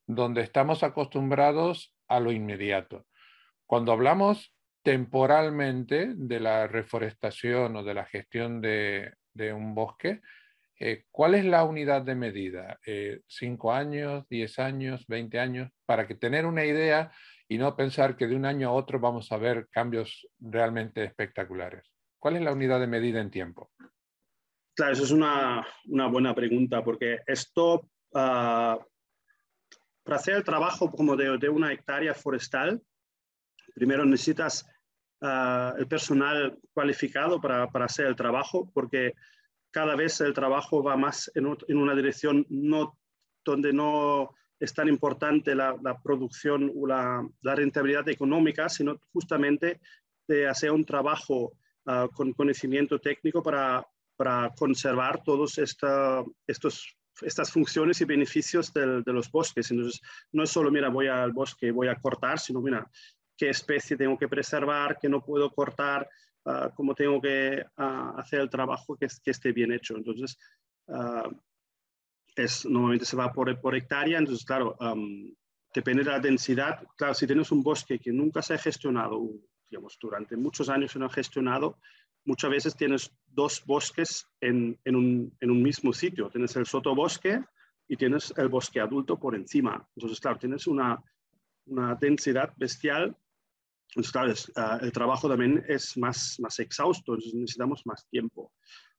donde 0.06 0.42
estamos 0.42 0.82
acostumbrados 0.82 1.94
a 2.08 2.20
lo 2.20 2.32
inmediato. 2.32 3.06
Cuando 3.66 3.92
hablamos 3.92 4.54
temporalmente 4.82 6.12
de 6.14 6.40
la 6.40 6.66
reforestación 6.66 7.76
o 7.76 7.84
de 7.84 7.94
la 7.94 8.06
gestión 8.06 8.60
de, 8.60 9.12
un 9.54 9.74
bosque, 9.74 10.20
eh, 10.80 11.04
¿cuál 11.10 11.34
es 11.34 11.44
la 11.44 11.64
unidad 11.64 12.02
de 12.02 12.14
medida? 12.14 12.78
Eh, 12.86 13.20
¿Cinco 13.26 13.72
años, 13.72 14.26
diez 14.28 14.58
años, 14.58 15.06
veinte 15.06 15.38
años? 15.38 15.70
Para 15.84 16.06
que 16.06 16.14
tener 16.14 16.46
una 16.46 16.64
idea 16.64 17.12
y 17.48 17.58
no 17.58 17.76
pensar 17.76 18.16
que 18.16 18.26
de 18.26 18.36
un 18.36 18.44
año 18.44 18.68
a 18.68 18.72
otro 18.72 18.98
vamos 18.98 19.30
a 19.32 19.36
ver 19.36 19.68
cambios 19.70 20.26
realmente 20.40 21.04
espectaculares. 21.04 21.97
¿Cuál 22.18 22.36
es 22.36 22.42
la 22.42 22.52
unidad 22.52 22.80
de 22.80 22.86
medida 22.86 23.20
en 23.20 23.30
tiempo? 23.30 23.70
Claro, 24.74 24.92
eso 24.92 25.04
es 25.04 25.10
una, 25.10 25.66
buena 25.86 26.34
pregunta, 26.34 26.82
porque 26.82 27.18
esto, 27.26 27.88
ah, 28.14 28.78
para 30.02 30.16
hacer 30.16 30.34
el 30.34 30.44
trabajo 30.44 30.90
como 30.90 31.16
de, 31.16 31.48
una 31.48 31.72
hectárea 31.72 32.14
forestal, 32.14 32.80
primero 33.74 34.04
necesitas 34.04 34.66
ah, 35.20 35.74
el 35.78 35.86
personal 35.86 36.58
cualificado 36.72 37.40
para, 37.40 37.64
hacer 37.64 38.06
el 38.06 38.16
trabajo, 38.16 38.70
porque 38.72 39.14
cada 39.70 39.94
vez 39.94 40.20
el 40.20 40.32
trabajo 40.32 40.82
va 40.82 40.96
más 40.96 41.30
en, 41.34 41.46
una 41.76 41.94
dirección 41.94 42.46
no, 42.48 42.98
donde 43.44 43.72
no 43.72 44.30
es 44.58 44.74
tan 44.74 44.88
importante 44.88 45.54
la, 45.54 45.76
producción 46.02 46.72
o 46.74 46.86
la, 46.86 47.28
la, 47.42 47.54
rentabilidad 47.54 48.08
económica, 48.08 48.68
sino 48.68 49.00
justamente 49.12 49.80
de 50.26 50.48
hacer 50.48 50.72
un 50.72 50.84
trabajo 50.84 51.52
Ah, 51.90 52.06
con 52.12 52.34
conocimiento 52.34 53.00
técnico 53.00 53.42
para, 53.42 53.82
para 54.14 54.52
conservar 54.54 55.22
todos 55.24 55.56
esta, 55.56 56.22
estos 56.46 56.94
estas 57.22 57.50
funciones 57.50 57.98
y 58.02 58.04
beneficios 58.04 58.72
de 58.74 59.02
los 59.06 59.30
bosques. 59.30 59.70
Entonces, 59.70 60.00
no 60.30 60.42
es 60.42 60.50
solo, 60.50 60.70
mira, 60.70 60.90
voy 60.90 61.08
al 61.08 61.32
bosque, 61.32 61.72
voy 61.72 61.88
a 61.88 61.96
cortar, 61.96 62.38
sino, 62.38 62.60
mira, 62.60 62.88
qué 63.36 63.48
especie 63.48 63.96
tengo 63.96 64.18
que 64.18 64.28
preservar, 64.28 64.98
qué 65.00 65.08
no 65.08 65.24
puedo 65.24 65.50
cortar, 65.50 66.08
uh, 66.44 66.68
cómo 66.76 66.94
tengo 66.94 67.20
que 67.22 67.64
ah, 67.78 68.14
hacer 68.18 68.40
el 68.40 68.50
trabajo 68.50 68.94
que, 68.94 69.08
esté 69.24 69.52
bien 69.52 69.72
hecho. 69.72 69.96
Entonces, 69.96 70.38
es, 72.36 72.66
normalmente 72.66 73.06
se 73.06 73.16
va 73.16 73.32
por, 73.32 73.58
por 73.60 73.74
hectárea, 73.74 74.18
entonces, 74.18 74.44
claro, 74.44 74.76
depende 75.74 76.04
de 76.04 76.10
la 76.10 76.20
densidad. 76.20 76.86
Claro, 76.96 77.14
si 77.14 77.26
tienes 77.26 77.50
un 77.50 77.62
bosque 77.62 77.98
que 77.98 78.12
nunca 78.12 78.42
se 78.42 78.54
ha 78.54 78.58
gestionado, 78.58 79.26
digamos, 79.70 79.98
durante 80.00 80.36
muchos 80.36 80.68
años 80.68 80.92
se 80.92 80.98
han 80.98 81.10
gestionado, 81.10 81.78
muchas 82.24 82.50
veces 82.50 82.76
tienes 82.76 83.12
dos 83.26 83.64
bosques 83.64 84.26
en, 84.40 84.78
en, 84.84 84.96
un, 84.96 85.36
en, 85.40 85.50
un, 85.50 85.62
mismo 85.62 85.92
sitio. 85.92 86.28
Tienes 86.30 86.54
el 86.56 86.66
sotobosque 86.66 87.42
y 87.88 87.96
tienes 87.96 88.32
el 88.36 88.48
bosque 88.48 88.80
adulto 88.80 89.18
por 89.18 89.34
encima. 89.34 89.86
Entonces, 89.96 90.20
claro, 90.20 90.38
tienes 90.38 90.66
una, 90.66 91.02
una 91.66 91.94
densidad 91.94 92.52
bestial. 92.56 93.16
Entonces, 93.90 94.12
claro, 94.12 94.32
ah, 94.56 94.78
el 94.82 94.92
trabajo 94.92 95.28
también 95.28 95.64
es 95.68 95.96
más, 95.96 96.38
más 96.40 96.58
exhausto, 96.58 97.14
entonces 97.14 97.34
necesitamos 97.34 97.86
más 97.86 98.06
tiempo. 98.08 98.52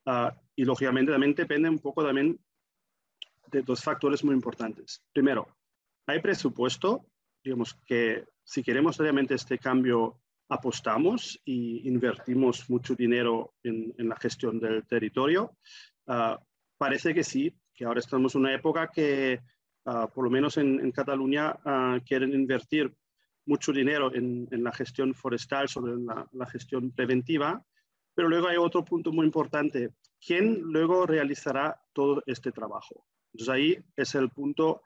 Uh, 0.06 0.32
y 0.56 0.64
lógicamente 0.64 1.12
también 1.12 1.36
depende 1.36 1.70
un 1.70 1.80
poco 1.80 2.04
también 2.04 2.40
de 3.52 3.62
dos 3.62 3.84
factores 3.84 4.24
muy 4.24 4.34
importantes. 4.34 5.04
Primero, 5.14 5.48
hay 6.08 6.20
presupuesto, 6.22 7.06
digamos 7.44 7.76
que 7.86 8.26
si 8.44 8.64
queremos 8.64 8.98
realmente 8.98 9.36
este 9.36 9.60
cambio 9.60 10.20
apostamos 10.50 11.40
y 11.46 11.88
invertimos 11.88 12.70
mucho 12.70 12.96
dinero 12.96 13.54
en, 13.64 13.94
la 13.98 14.16
gestión 14.18 14.60
del 14.60 14.86
territorio. 14.86 15.56
Ah, 16.08 16.40
parece 16.78 17.14
que 17.14 17.24
sí, 17.24 17.56
que 17.74 17.86
ahora 17.86 18.00
estamos 18.00 18.34
en 18.36 18.42
una 18.42 18.54
época 18.54 18.90
que, 18.92 19.42
ah, 19.86 20.08
por 20.08 20.24
lo 20.24 20.32
menos 20.32 20.58
en, 20.58 20.92
Cataluña, 20.92 21.56
ah, 21.64 22.00
quieren 22.06 22.34
invertir 22.34 22.92
mucho 23.46 23.72
dinero 23.72 24.14
en, 24.14 24.48
la 24.52 24.72
gestión 24.72 25.14
forestal, 25.14 25.70
sobre 25.70 25.94
la, 25.98 26.46
gestión 26.48 26.92
preventiva, 26.92 27.64
pero 28.16 28.28
luego 28.28 28.48
hay 28.48 28.58
otro 28.58 28.84
punto 28.84 29.12
muy 29.12 29.26
importante. 29.26 29.92
¿Quién 30.20 30.62
luego 30.62 31.06
realizará 31.06 31.80
todo 31.94 32.24
este 32.26 32.52
trabajo? 32.52 33.06
Entonces 33.34 33.54
ahí 33.54 33.78
es 33.96 34.16
el 34.16 34.30
punto 34.30 34.82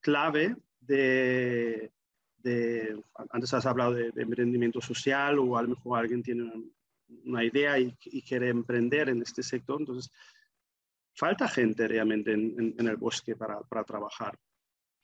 clave 0.00 0.56
de, 0.80 1.92
antes 3.30 3.54
has 3.54 3.66
hablado 3.66 3.94
de, 3.94 4.12
emprendimiento 4.16 4.80
social 4.80 5.38
o 5.38 5.56
a 5.56 5.62
lo 5.62 5.68
mejor 5.68 5.98
alguien 5.98 6.22
tiene 6.22 6.50
una 7.24 7.44
idea 7.44 7.78
y, 7.78 7.92
quiere 8.22 8.48
emprender 8.48 9.08
en 9.08 9.22
este 9.22 9.42
sector, 9.42 9.80
entonces 9.80 10.10
falta 11.14 11.48
gente 11.48 11.86
realmente 11.86 12.32
en, 12.32 12.74
el 12.78 12.96
bosque 12.96 13.36
para, 13.36 13.60
para, 13.60 13.84
trabajar, 13.84 14.38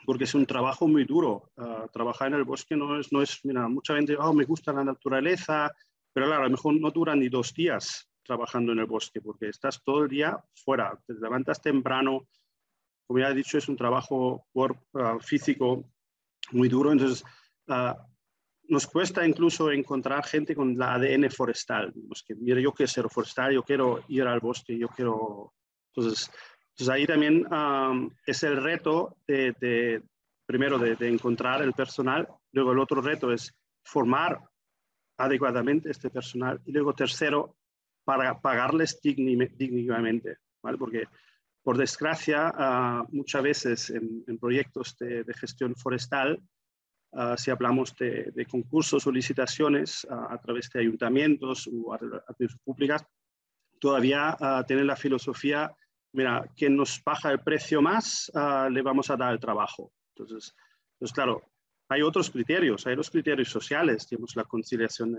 porque 0.05 0.25
es 0.25 0.35
un 0.35 0.47
trabajo 0.47 0.89
muy 0.89 1.05
duro. 1.05 1.51
Ah, 1.57 1.87
trabajar 1.93 2.29
en 2.29 2.35
el 2.35 2.45
bosque 2.45 2.77
no 2.77 2.99
es, 2.99 3.13
no 3.13 3.23
es, 3.23 3.41
mira, 3.45 3.69
mucha 3.69 3.95
gente, 3.95 4.17
oh, 4.19 4.33
me 4.33 4.45
gusta 4.45 4.73
la 4.73 4.85
naturaleza, 4.85 5.71
pero 6.13 6.27
claro, 6.27 6.43
a 6.43 6.47
lo 6.47 6.51
mejor 6.51 6.81
no 6.81 6.91
dura 6.91 7.15
ni 7.15 7.29
dos 7.29 7.55
días 7.55 8.09
trabajando 8.25 8.73
en 8.73 8.81
el 8.81 8.87
bosque, 8.87 9.21
porque 9.21 9.49
estás 9.49 9.83
todo 9.83 10.05
el 10.05 10.09
día 10.09 10.39
fuera, 10.55 10.99
te 11.07 11.15
levantas 11.15 11.61
temprano, 11.61 12.29
como 13.07 13.19
ya 13.19 13.31
he 13.31 13.35
dicho, 13.35 13.59
es 13.59 13.69
un 13.69 13.77
trabajo 13.77 14.47
por, 14.53 14.77
ah, 14.95 15.19
físico 15.21 15.85
muy 16.53 16.69
duro. 16.69 16.93
Entonces, 16.93 17.25
uh, 17.69 17.95
nos 18.69 18.87
cuesta 18.87 19.27
incluso 19.27 19.71
encontrar 19.71 20.25
gente 20.25 20.55
con 20.55 20.79
la 20.79 20.95
ADN 20.95 21.31
forestal. 21.31 21.93
Pues 22.09 22.23
que, 22.23 22.35
mira, 22.35 22.61
yo 22.61 22.73
quiero 22.73 22.91
ser 22.91 23.09
forestal, 23.09 23.53
yo 23.53 23.63
quiero 23.63 24.05
ir 24.09 24.23
al 24.23 24.41
bosque, 24.41 24.79
yo 24.79 24.89
quiero... 24.89 25.53
Entonces, 25.93 26.31
entonces 26.71 26.95
ahí 26.95 27.07
también 27.07 27.47
um, 27.53 28.11
es 28.25 28.43
el 28.45 28.63
reto 28.63 29.17
de, 29.27 29.55
de 29.61 30.03
primero, 30.47 30.79
de, 30.79 30.95
de, 30.95 31.09
encontrar 31.09 31.63
el 31.63 31.73
personal. 31.73 32.29
Luego 32.53 32.73
el 32.73 32.79
otro 32.79 33.01
reto 33.03 33.33
es 33.33 33.53
formar 33.85 34.41
adecuadamente 35.19 35.91
este 35.91 36.09
personal. 36.09 36.61
Y 36.65 36.73
luego 36.73 36.95
tercero, 36.95 37.57
para 38.05 38.41
pagarles 38.41 39.01
dignamente, 39.03 40.39
¿vale? 40.63 40.79
Porque 40.79 41.05
por 41.63 41.77
desgracia, 41.77 42.53
ah, 42.55 43.05
muchas 43.11 43.43
veces 43.43 43.91
en, 43.91 44.39
proyectos 44.39 44.97
de, 44.99 45.25
gestión 45.35 45.75
forestal 45.77 46.41
ah, 47.13 47.37
si 47.37 47.51
hablamos 47.51 47.95
de, 47.97 48.47
concursos 48.51 49.07
o 49.07 49.13
licitaciones 49.13 50.07
a 50.11 50.39
través 50.39 50.71
de 50.71 50.81
ayuntamientos 50.81 51.69
o 51.73 51.93
administraciones 51.93 52.57
públicas, 52.65 53.05
todavía 53.79 54.37
tienen 54.67 54.87
la 54.87 54.97
filosofía, 54.97 55.75
mira, 56.13 56.45
quien 56.57 56.77
nos 56.77 57.03
baja 57.05 57.33
el 57.33 57.41
precio 57.41 57.81
más, 57.81 58.31
le 58.71 58.83
vamos 58.83 59.11
a 59.11 59.17
dar 59.17 59.33
el 59.33 59.41
trabajo. 59.41 59.93
Entonces, 60.15 60.55
pues 60.99 61.13
claro, 61.13 61.43
hay 61.89 62.03
otros 62.03 62.31
criterios, 62.31 62.87
hay 62.87 62.95
los 62.95 63.11
criterios 63.11 63.49
sociales, 63.49 64.07
tenemos 64.07 64.37
la 64.37 64.45
conciliación 64.45 65.13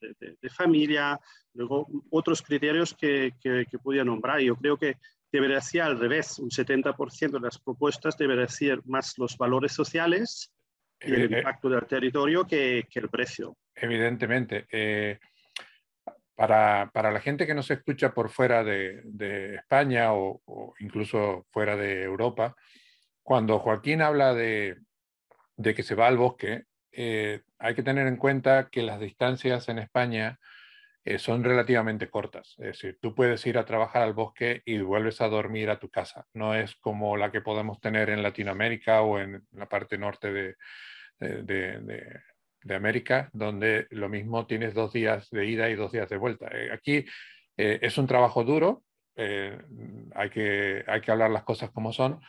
de, 0.00 0.48
familia, 0.48 1.20
luego 1.52 1.86
otros 2.10 2.40
criterios 2.40 2.94
que, 2.94 3.34
que, 3.40 3.66
que 3.70 3.78
podía 3.78 4.04
nombrar. 4.04 4.40
Yo 4.40 4.56
creo 4.56 4.78
que 4.78 4.96
debería 5.30 5.60
ser 5.60 5.82
al 5.82 5.98
revés, 5.98 6.38
un 6.38 6.50
70% 6.50 7.30
de 7.30 7.40
las 7.40 7.58
propuestas 7.58 8.16
debería 8.16 8.48
ser 8.48 8.80
más 8.84 9.18
los 9.18 9.36
valores 9.36 9.72
sociales 9.72 10.52
y 11.00 11.12
el 11.12 11.32
eh, 11.32 11.38
impacto 11.38 11.68
del 11.68 11.86
territorio 11.86 12.46
que, 12.46 12.86
que 12.90 13.00
el 13.00 13.08
precio. 13.08 13.56
Evidentemente. 13.74 14.66
Eh, 14.70 15.18
para, 16.34 16.90
para, 16.92 17.10
la 17.10 17.20
gente 17.20 17.46
que 17.46 17.54
no 17.54 17.62
se 17.62 17.74
escucha 17.74 18.12
por 18.12 18.28
fuera 18.28 18.62
de, 18.62 19.00
de 19.04 19.54
España 19.54 20.12
o, 20.12 20.74
incluso 20.80 21.46
fuera 21.50 21.76
de 21.76 22.02
Europa, 22.02 22.54
cuando 23.22 23.58
Joaquín 23.58 24.02
habla 24.02 24.34
de, 24.34 24.76
de 25.56 25.74
que 25.74 25.82
se 25.82 25.94
va 25.94 26.06
al 26.06 26.18
bosque, 26.18 26.64
eh, 26.92 27.40
hay 27.58 27.74
que 27.74 27.82
tener 27.82 28.06
en 28.06 28.16
cuenta 28.16 28.68
que 28.70 28.82
las 28.82 29.00
distancias 29.00 29.68
en 29.68 29.78
España 29.78 30.38
eh, 31.06 31.20
son 31.20 31.44
relativamente 31.44 32.10
cortas. 32.10 32.56
Es 32.58 32.66
decir, 32.66 32.98
tú 33.00 33.14
puedes 33.14 33.46
ir 33.46 33.58
a 33.58 33.64
trabajar 33.64 34.02
al 34.02 34.12
bosque 34.12 34.62
y 34.64 34.80
vuelves 34.80 35.20
a 35.20 35.28
dormir 35.28 35.70
a 35.70 35.78
tu 35.78 35.88
casa. 35.88 36.26
No 36.34 36.52
es 36.52 36.74
como 36.74 37.16
la 37.16 37.30
que 37.30 37.42
podemos 37.42 37.80
tener 37.80 38.10
en 38.10 38.24
Latinoamérica 38.24 39.02
o 39.02 39.20
en 39.20 39.46
la 39.52 39.68
parte 39.68 39.98
norte 39.98 40.32
de, 40.32 40.56
de, 41.20 42.74
América, 42.74 43.30
donde 43.32 43.86
lo 43.90 44.08
mismo 44.08 44.48
tienes 44.48 44.74
dos 44.74 44.92
días 44.92 45.30
de 45.30 45.46
ida 45.46 45.70
y 45.70 45.76
dos 45.76 45.92
días 45.92 46.08
de 46.08 46.16
vuelta. 46.16 46.48
Eh, 46.50 46.72
aquí 46.72 47.04
eh, 47.56 47.78
es 47.80 47.96
un 47.98 48.08
trabajo 48.08 48.42
duro, 48.42 48.82
hay, 49.16 50.30
que, 50.30 50.84
hay 50.88 51.00
que 51.00 51.10
hablar 51.12 51.30
las 51.30 51.44
cosas 51.44 51.70
como 51.70 51.92
son, 51.92 52.20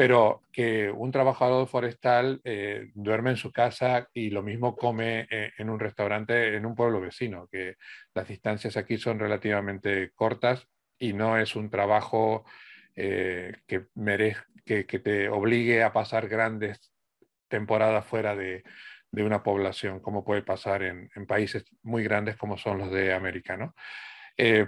pero 0.00 0.44
que 0.50 0.90
un 0.90 1.12
trabajador 1.12 1.68
forestal 1.68 2.40
eh, 2.42 2.90
duerme 2.94 3.32
en 3.32 3.36
su 3.36 3.52
casa 3.52 4.08
y 4.14 4.30
lo 4.30 4.42
mismo 4.42 4.74
come 4.74 5.26
eh, 5.30 5.52
en 5.58 5.68
un 5.68 5.78
restaurante 5.78 6.56
en 6.56 6.64
un 6.64 6.74
pueblo 6.74 7.02
vecino, 7.02 7.46
que 7.52 7.76
las 8.14 8.26
distancias 8.26 8.78
aquí 8.78 8.96
son 8.96 9.18
relativamente 9.18 10.10
cortas 10.14 10.66
y 10.98 11.12
no 11.12 11.36
es 11.36 11.54
un 11.54 11.68
trabajo 11.68 12.46
eh, 12.96 13.52
que, 13.66 13.88
que, 14.64 14.98
te 15.00 15.28
obligue 15.28 15.82
a 15.82 15.92
pasar 15.92 16.28
grandes 16.28 16.94
temporadas 17.48 18.06
fuera 18.06 18.34
de, 18.34 18.64
una 19.12 19.42
población, 19.42 20.00
como 20.00 20.24
puede 20.24 20.40
pasar 20.40 20.82
en, 20.82 21.10
países 21.28 21.66
muy 21.82 22.04
grandes 22.04 22.38
como 22.38 22.56
son 22.56 22.78
los 22.78 22.90
de 22.90 23.12
América. 23.12 23.74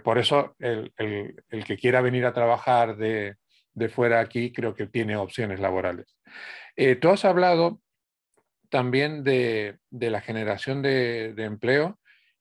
por 0.05 0.19
eso 0.19 0.57
el 0.59 1.65
que 1.67 1.79
quiera 1.79 2.03
venir 2.03 2.27
a 2.27 2.35
trabajar 2.35 2.99
de 2.99 3.37
de 3.75 3.89
fuera 3.89 4.21
aquí 4.21 4.53
creo 4.53 4.75
que 4.75 4.87
tiene 4.87 5.17
opciones 5.17 5.61
laborales. 5.61 6.17
Eh, 6.77 6.97
tú 6.97 7.11
has 7.11 7.25
hablado 7.25 7.81
también 8.69 9.23
de, 9.23 9.79
la 9.91 10.21
generación 10.21 10.81
de, 10.81 11.35
empleo 11.37 11.99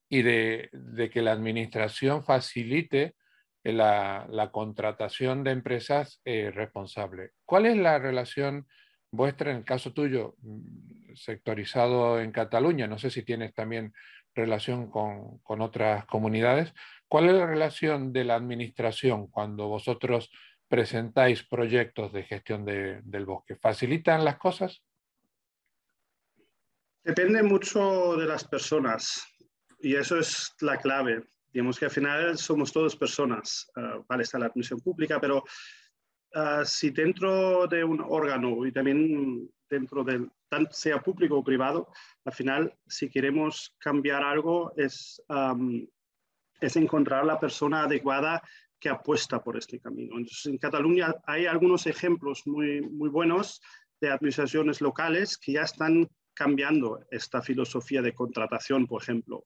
y 0.08 0.22
de, 0.22 0.70
que 1.12 1.22
la 1.22 1.32
administración 1.32 2.24
facilite 2.24 3.14
la, 3.64 4.48
contratación 4.50 5.44
de 5.44 5.50
empresas 5.50 6.20
eh, 6.24 6.50
responsables. 6.50 7.32
¿Cuál 7.44 7.66
es 7.66 7.76
la 7.76 7.98
relación 7.98 8.66
vuestra, 9.10 9.50
en 9.50 9.58
el 9.58 9.64
caso 9.64 9.92
tuyo, 9.92 10.36
mm, 10.38 11.14
sectorizado 11.14 12.18
en 12.18 12.32
Cataluña? 12.32 12.86
No 12.86 12.98
sé 12.98 13.10
si 13.10 13.22
tienes 13.22 13.52
también 13.52 13.92
relación 14.34 14.90
con, 14.90 15.38
con 15.40 15.60
otras 15.60 16.06
comunidades. 16.06 16.72
¿Cuál 17.08 17.26
es 17.26 17.34
la 17.34 17.46
relación 17.46 18.14
de 18.14 18.24
la 18.24 18.36
administración 18.36 19.26
cuando 19.26 19.68
vosotros 19.68 20.30
presentáis 20.72 21.42
proyectos 21.42 22.14
de 22.14 22.22
gestión 22.22 22.64
del 22.64 23.26
bosque? 23.26 23.56
¿Facilitan 23.56 24.24
las 24.24 24.38
cosas? 24.38 24.82
Depende 27.04 27.42
mucho 27.42 28.16
de 28.16 28.24
las 28.24 28.42
personas 28.42 29.22
y 29.80 29.96
eso 29.96 30.18
es 30.18 30.54
la 30.62 30.78
clave. 30.78 31.24
Digamos 31.52 31.78
que 31.78 31.84
al 31.84 31.90
final 31.90 32.38
somos 32.38 32.72
todos 32.72 32.96
personas. 32.96 33.70
Uh, 33.76 34.02
vale, 34.08 34.22
está 34.22 34.38
la 34.38 34.46
admisión 34.46 34.80
pública, 34.80 35.20
pero 35.20 35.44
ah, 36.34 36.62
si 36.64 36.88
dentro 36.88 37.66
de 37.66 37.84
un 37.84 38.00
órgano 38.00 38.64
y 38.64 38.72
también 38.72 39.50
dentro 39.68 40.02
del, 40.02 40.30
tanto 40.48 40.72
sea 40.72 41.02
público 41.02 41.36
o 41.36 41.44
privado, 41.44 41.92
al 42.24 42.32
final 42.32 42.74
si 42.86 43.10
queremos 43.10 43.74
cambiar 43.78 44.24
algo 44.24 44.72
es, 44.78 45.22
es 46.62 46.76
encontrar 46.76 47.26
la 47.26 47.38
persona 47.38 47.82
adecuada 47.82 48.42
que 48.82 48.88
apuesta 48.88 49.40
por 49.40 49.56
este 49.56 49.78
camino. 49.78 50.18
Entonces, 50.18 50.46
en 50.46 50.58
Cataluña 50.58 51.14
hay 51.24 51.46
algunos 51.46 51.86
ejemplos 51.86 52.42
muy, 52.46 52.80
muy 52.80 53.08
buenos 53.08 53.62
de 54.00 54.10
administraciones 54.10 54.80
locales 54.80 55.38
que 55.38 55.52
ya 55.52 55.62
están 55.62 56.08
cambiando 56.34 57.06
esta 57.12 57.42
filosofía 57.42 58.02
de 58.02 58.12
contratación, 58.12 58.88
por 58.88 59.00
ejemplo. 59.00 59.44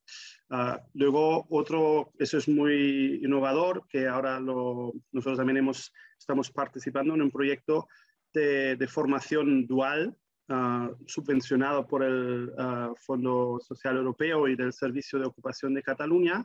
Ah, 0.48 0.80
luego, 0.94 1.46
otro, 1.50 2.12
eso 2.18 2.38
es 2.38 2.48
muy 2.48 3.20
innovador, 3.22 3.86
que 3.90 4.08
ahora 4.08 4.40
lo, 4.40 4.94
nosotros 5.12 5.36
también 5.36 5.58
hemos, 5.58 5.92
estamos 6.18 6.50
participando 6.50 7.14
en 7.14 7.20
un 7.20 7.30
proyecto 7.30 7.88
de, 8.32 8.76
de 8.76 8.88
formación 8.88 9.66
dual 9.66 10.16
ah, 10.48 10.90
subvencionado 11.06 11.86
por 11.86 12.02
el 12.02 12.54
ah, 12.56 12.90
Fondo 13.04 13.58
Social 13.60 13.98
Europeo 13.98 14.48
y 14.48 14.56
del 14.56 14.72
Servicio 14.72 15.18
de 15.18 15.26
Ocupación 15.26 15.74
de 15.74 15.82
Cataluña, 15.82 16.42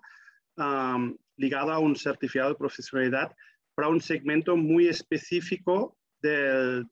ligado 1.41 1.71
a 1.71 1.80
un 1.80 1.95
certificado 1.95 2.49
de 2.49 2.56
profesionalidad 2.56 3.36
para 3.75 3.89
un 3.89 3.99
segmento 3.99 4.56
muy 4.56 4.88
específico 4.88 5.97
del, 6.21 6.88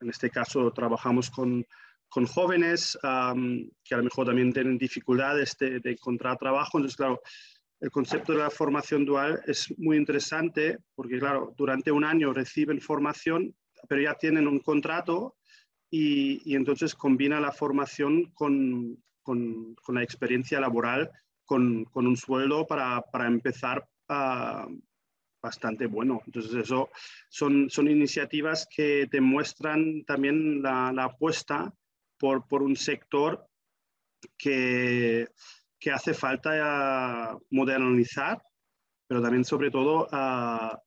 en 0.00 0.08
este 0.10 0.30
caso 0.30 0.72
trabajamos 0.72 1.30
con, 1.30 1.64
con 2.08 2.26
jóvenes 2.26 2.98
que 3.00 3.94
a 3.94 3.98
lo 3.98 4.04
mejor 4.04 4.26
también 4.26 4.52
tienen 4.52 4.78
dificultades 4.78 5.56
de, 5.58 5.80
encontrar 5.84 6.38
trabajo. 6.38 6.78
Entonces, 6.78 6.96
claro, 6.96 7.20
el 7.80 7.90
concepto 7.90 8.32
de 8.32 8.38
la 8.38 8.50
formación 8.50 9.04
dual 9.04 9.40
es 9.46 9.72
muy 9.78 9.96
interesante 9.96 10.78
porque, 10.94 11.18
claro, 11.18 11.54
durante 11.56 11.92
un 11.92 12.04
año 12.04 12.32
reciben 12.32 12.80
formación, 12.80 13.54
pero 13.88 14.02
ya 14.02 14.14
tienen 14.14 14.48
un 14.48 14.58
contrato 14.58 15.36
y, 15.90 16.42
y 16.50 16.56
entonces 16.56 16.94
combina 16.94 17.40
la 17.40 17.52
formación 17.52 18.32
con, 18.32 19.02
con, 19.22 19.74
con 19.76 19.94
la 19.94 20.02
experiencia 20.02 20.60
laboral 20.60 21.10
con, 21.48 21.86
con 21.86 22.06
un 22.06 22.16
sueldo 22.16 22.66
para, 22.66 23.00
para 23.00 23.26
empezar 23.26 23.88
uh, 24.10 24.70
bastante 25.42 25.86
bueno. 25.86 26.20
Entonces, 26.26 26.52
eso 26.52 26.90
son, 27.30 27.70
son 27.70 27.88
iniciativas 27.88 28.68
que 28.70 29.08
demuestran 29.10 30.04
también 30.04 30.60
la, 30.62 30.92
la 30.92 31.04
apuesta 31.04 31.72
por, 32.18 32.46
por, 32.46 32.62
un 32.62 32.76
sector 32.76 33.48
que, 34.36 35.26
que 35.80 35.90
hace 35.90 36.12
falta 36.12 37.38
modernizar, 37.50 38.42
pero 39.06 39.22
también 39.22 39.46
sobre 39.46 39.70
todo 39.70 40.06
a 40.12 40.78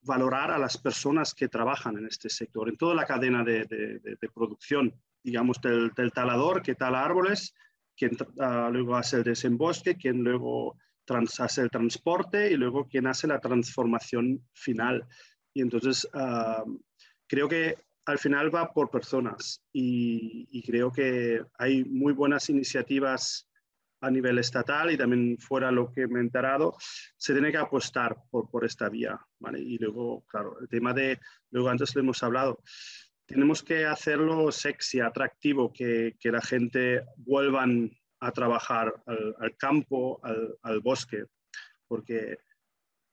valorar 0.00 0.50
a 0.50 0.58
las 0.58 0.78
personas 0.78 1.32
que 1.32 1.48
trabajan 1.48 1.96
en 1.96 2.06
este 2.06 2.28
sector, 2.28 2.68
en 2.68 2.76
toda 2.76 2.96
la 2.96 3.06
cadena 3.06 3.44
de, 3.44 3.66
de, 3.66 4.00
de 4.00 4.28
producción, 4.34 4.92
digamos, 5.22 5.60
del, 5.60 5.90
del, 5.90 6.10
talador 6.10 6.60
que 6.60 6.74
tala 6.74 7.04
árboles 7.04 7.54
quien 7.96 8.16
uh, 8.36 8.70
luego 8.70 8.96
hace 8.96 9.16
el 9.16 9.24
desembosque, 9.24 9.96
quien 9.96 10.22
luego 10.22 10.78
trans, 11.04 11.40
hace 11.40 11.62
el 11.62 11.70
transporte 11.70 12.50
y 12.50 12.56
luego 12.56 12.86
quien 12.86 13.06
hace 13.06 13.26
la 13.26 13.40
transformación 13.40 14.44
final. 14.52 15.06
Y 15.54 15.62
entonces 15.62 16.06
uh, 16.14 16.78
creo 17.26 17.48
que 17.48 17.76
al 18.04 18.18
final 18.18 18.54
va 18.54 18.72
por 18.72 18.90
personas 18.90 19.62
y, 19.72 20.46
y, 20.50 20.62
creo 20.62 20.92
que 20.92 21.42
hay 21.58 21.84
muy 21.84 22.12
buenas 22.12 22.48
iniciativas 22.50 23.48
a 24.00 24.10
nivel 24.10 24.38
estatal 24.38 24.90
y 24.90 24.96
también 24.96 25.38
fuera 25.38 25.70
lo 25.70 25.90
que 25.90 26.06
me 26.06 26.20
he 26.20 26.22
enterado, 26.22 26.76
se 27.16 27.32
tiene 27.32 27.50
que 27.50 27.58
apostar 27.58 28.16
por, 28.30 28.48
por 28.50 28.64
esta 28.64 28.88
vía. 28.88 29.18
¿vale? 29.38 29.60
Y 29.60 29.78
luego, 29.78 30.24
claro, 30.26 30.58
el 30.60 30.68
tema 30.68 30.92
de, 30.92 31.18
luego 31.50 31.68
antes 31.68 31.94
lo 31.94 32.02
hemos 32.02 32.22
hablado, 32.22 32.62
tenemos 33.26 33.62
que 33.62 33.84
hacerlo 33.84 34.50
sexy, 34.52 35.00
atractivo, 35.00 35.72
que, 35.72 36.16
que 36.18 36.30
la 36.30 36.40
gente 36.40 37.02
vuelvan 37.16 37.90
a 38.20 38.32
trabajar 38.32 38.94
al, 39.06 39.56
campo, 39.56 40.20
al, 40.62 40.80
bosque, 40.80 41.24
porque 41.86 42.38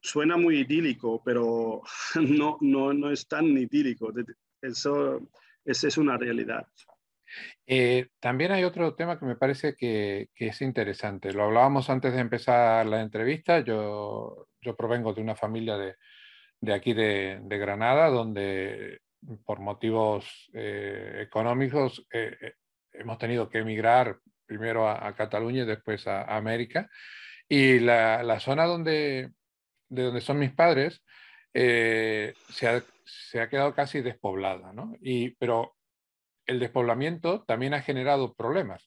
suena 0.01 0.37
muy 0.37 0.59
idílico, 0.59 1.21
pero 1.23 1.81
no, 2.21 2.57
no, 2.61 2.93
no 2.93 3.11
es 3.11 3.27
tan 3.27 3.45
idílico. 3.45 4.13
Eso, 4.61 5.29
esa 5.65 5.87
es 5.87 5.97
una 5.97 6.17
realidad. 6.17 6.67
Eh, 7.65 8.09
también 8.19 8.51
hay 8.51 8.63
otro 8.63 8.93
tema 8.93 9.17
que 9.17 9.25
me 9.25 9.35
parece 9.35 9.75
que, 9.75 10.29
que, 10.35 10.47
es 10.47 10.61
interesante. 10.61 11.33
Lo 11.33 11.45
hablábamos 11.45 11.89
antes 11.89 12.13
de 12.13 12.19
empezar 12.19 12.85
la 12.85 13.01
entrevista. 13.01 13.61
Yo, 13.61 14.47
yo 14.61 14.75
provengo 14.75 15.13
de 15.13 15.21
una 15.21 15.35
familia 15.35 15.77
de, 15.77 15.95
de 16.63 16.73
aquí 16.73 16.93
de, 16.93 17.41
Granada, 17.49 18.09
donde 18.09 19.01
por 19.45 19.59
motivos 19.59 20.49
económicos, 20.53 22.05
hemos 22.91 23.17
tenido 23.17 23.49
que 23.49 23.59
emigrar 23.59 24.19
primero 24.45 24.89
a, 24.89 25.15
Cataluña 25.15 25.63
y 25.63 25.65
después 25.65 26.07
a, 26.07 26.35
América. 26.35 26.89
Y 27.47 27.79
la, 27.79 28.39
zona 28.39 28.65
donde, 28.65 29.31
de 29.89 30.03
donde 30.03 30.21
son 30.21 30.39
mis 30.39 30.53
padres 30.53 31.03
se 31.53 32.33
ha, 32.67 32.83
se, 33.05 33.41
ha, 33.41 33.49
quedado 33.49 33.73
casi 33.73 34.01
despoblada, 34.01 34.73
¿no? 34.73 34.95
Y, 35.01 35.31
pero 35.35 35.75
el 36.45 36.59
despoblamiento 36.59 37.43
también 37.43 37.73
ha 37.73 37.81
generado 37.81 38.33
problemas. 38.33 38.83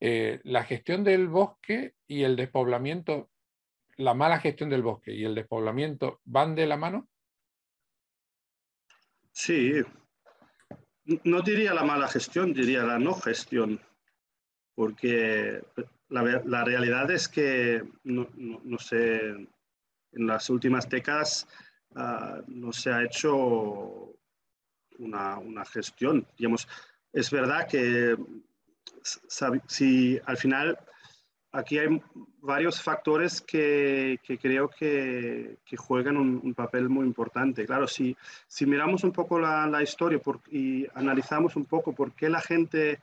Eh, 0.00 0.40
la 0.44 0.64
gestión 0.64 1.04
del 1.04 1.28
bosque 1.28 1.94
y 2.06 2.24
el 2.24 2.36
despoblamiento, 2.36 3.30
la 3.96 4.14
mala 4.14 4.38
gestión 4.40 4.70
del 4.70 4.82
bosque 4.82 5.12
y 5.12 5.24
el 5.24 5.34
despoblamiento 5.34 6.20
van 6.24 6.54
de 6.54 6.66
la 6.66 6.76
mano? 6.76 7.08
Sí, 9.36 9.82
no 11.24 11.42
diría 11.42 11.74
la 11.74 11.84
mala 11.84 12.08
gestión, 12.08 12.54
diría 12.54 12.82
la 12.84 12.98
no 12.98 13.12
gestión, 13.12 13.78
porque 14.74 15.62
la, 16.08 16.64
realidad 16.64 17.10
es 17.10 17.28
que, 17.28 17.84
no, 18.04 18.78
sé, 18.78 19.18
en 19.26 20.26
las 20.26 20.48
últimas 20.48 20.88
décadas 20.88 21.46
ah, 21.96 22.40
no 22.46 22.72
se 22.72 22.90
ha 22.90 23.04
hecho 23.04 24.16
una, 25.00 25.36
una, 25.36 25.66
gestión. 25.66 26.26
Digamos, 26.38 26.66
es 27.12 27.30
verdad 27.30 27.68
que 27.68 28.16
si 29.68 30.18
al 30.24 30.38
final 30.38 30.78
aquí 31.56 31.78
hay 31.78 32.00
varios 32.40 32.82
factores 32.82 33.40
que, 33.40 34.20
que 34.22 34.38
creo 34.38 34.68
que, 34.68 35.58
que 35.64 35.76
juegan 35.76 36.16
un, 36.16 36.54
papel 36.54 36.88
muy 36.88 37.06
importante. 37.06 37.66
Claro, 37.66 37.86
si, 37.86 38.16
si 38.46 38.66
miramos 38.66 39.04
un 39.04 39.12
poco 39.12 39.38
la, 39.38 39.66
la 39.66 39.82
historia 39.82 40.20
y 40.50 40.86
analizamos 40.94 41.56
un 41.56 41.64
poco 41.64 41.92
por 41.92 42.12
qué 42.12 42.28
la 42.28 42.40
gente 42.40 43.00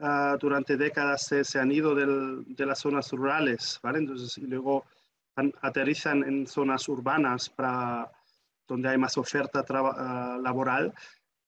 uh, 0.00 0.36
durante 0.38 0.76
décadas 0.76 1.26
se, 1.26 1.44
se 1.44 1.58
han 1.58 1.70
ido 1.70 1.94
del, 1.94 2.44
de 2.46 2.66
las 2.66 2.80
zonas 2.80 3.12
rurales, 3.12 3.78
¿vale? 3.82 3.98
Entonces, 3.98 4.36
y 4.38 4.46
luego 4.46 4.84
aterrizan 5.60 6.24
en 6.24 6.46
zonas 6.46 6.88
urbanas 6.88 7.48
para 7.48 8.10
donde 8.66 8.88
hay 8.88 8.98
más 8.98 9.16
oferta 9.18 9.60
uh, 9.60 10.40
laboral, 10.40 10.92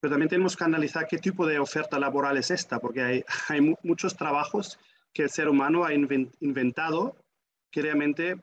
pero 0.01 0.13
también 0.13 0.29
tenemos 0.29 0.57
que 0.57 0.65
analizar 0.65 1.07
qué 1.07 1.19
tipo 1.19 1.47
de 1.47 1.59
oferta 1.59 1.99
laboral 1.99 2.37
es 2.37 2.51
esta, 2.51 2.79
porque 2.79 3.03
hay, 3.03 3.25
hay 3.49 3.77
muchos 3.83 4.15
trabajos 4.17 4.79
que 5.15 5.23
el 5.23 5.31
ser 5.31 5.49
humano 5.49 5.85
ha 5.85 5.95
inventado 5.95 7.17
que 7.71 7.83
realmente 7.83 8.37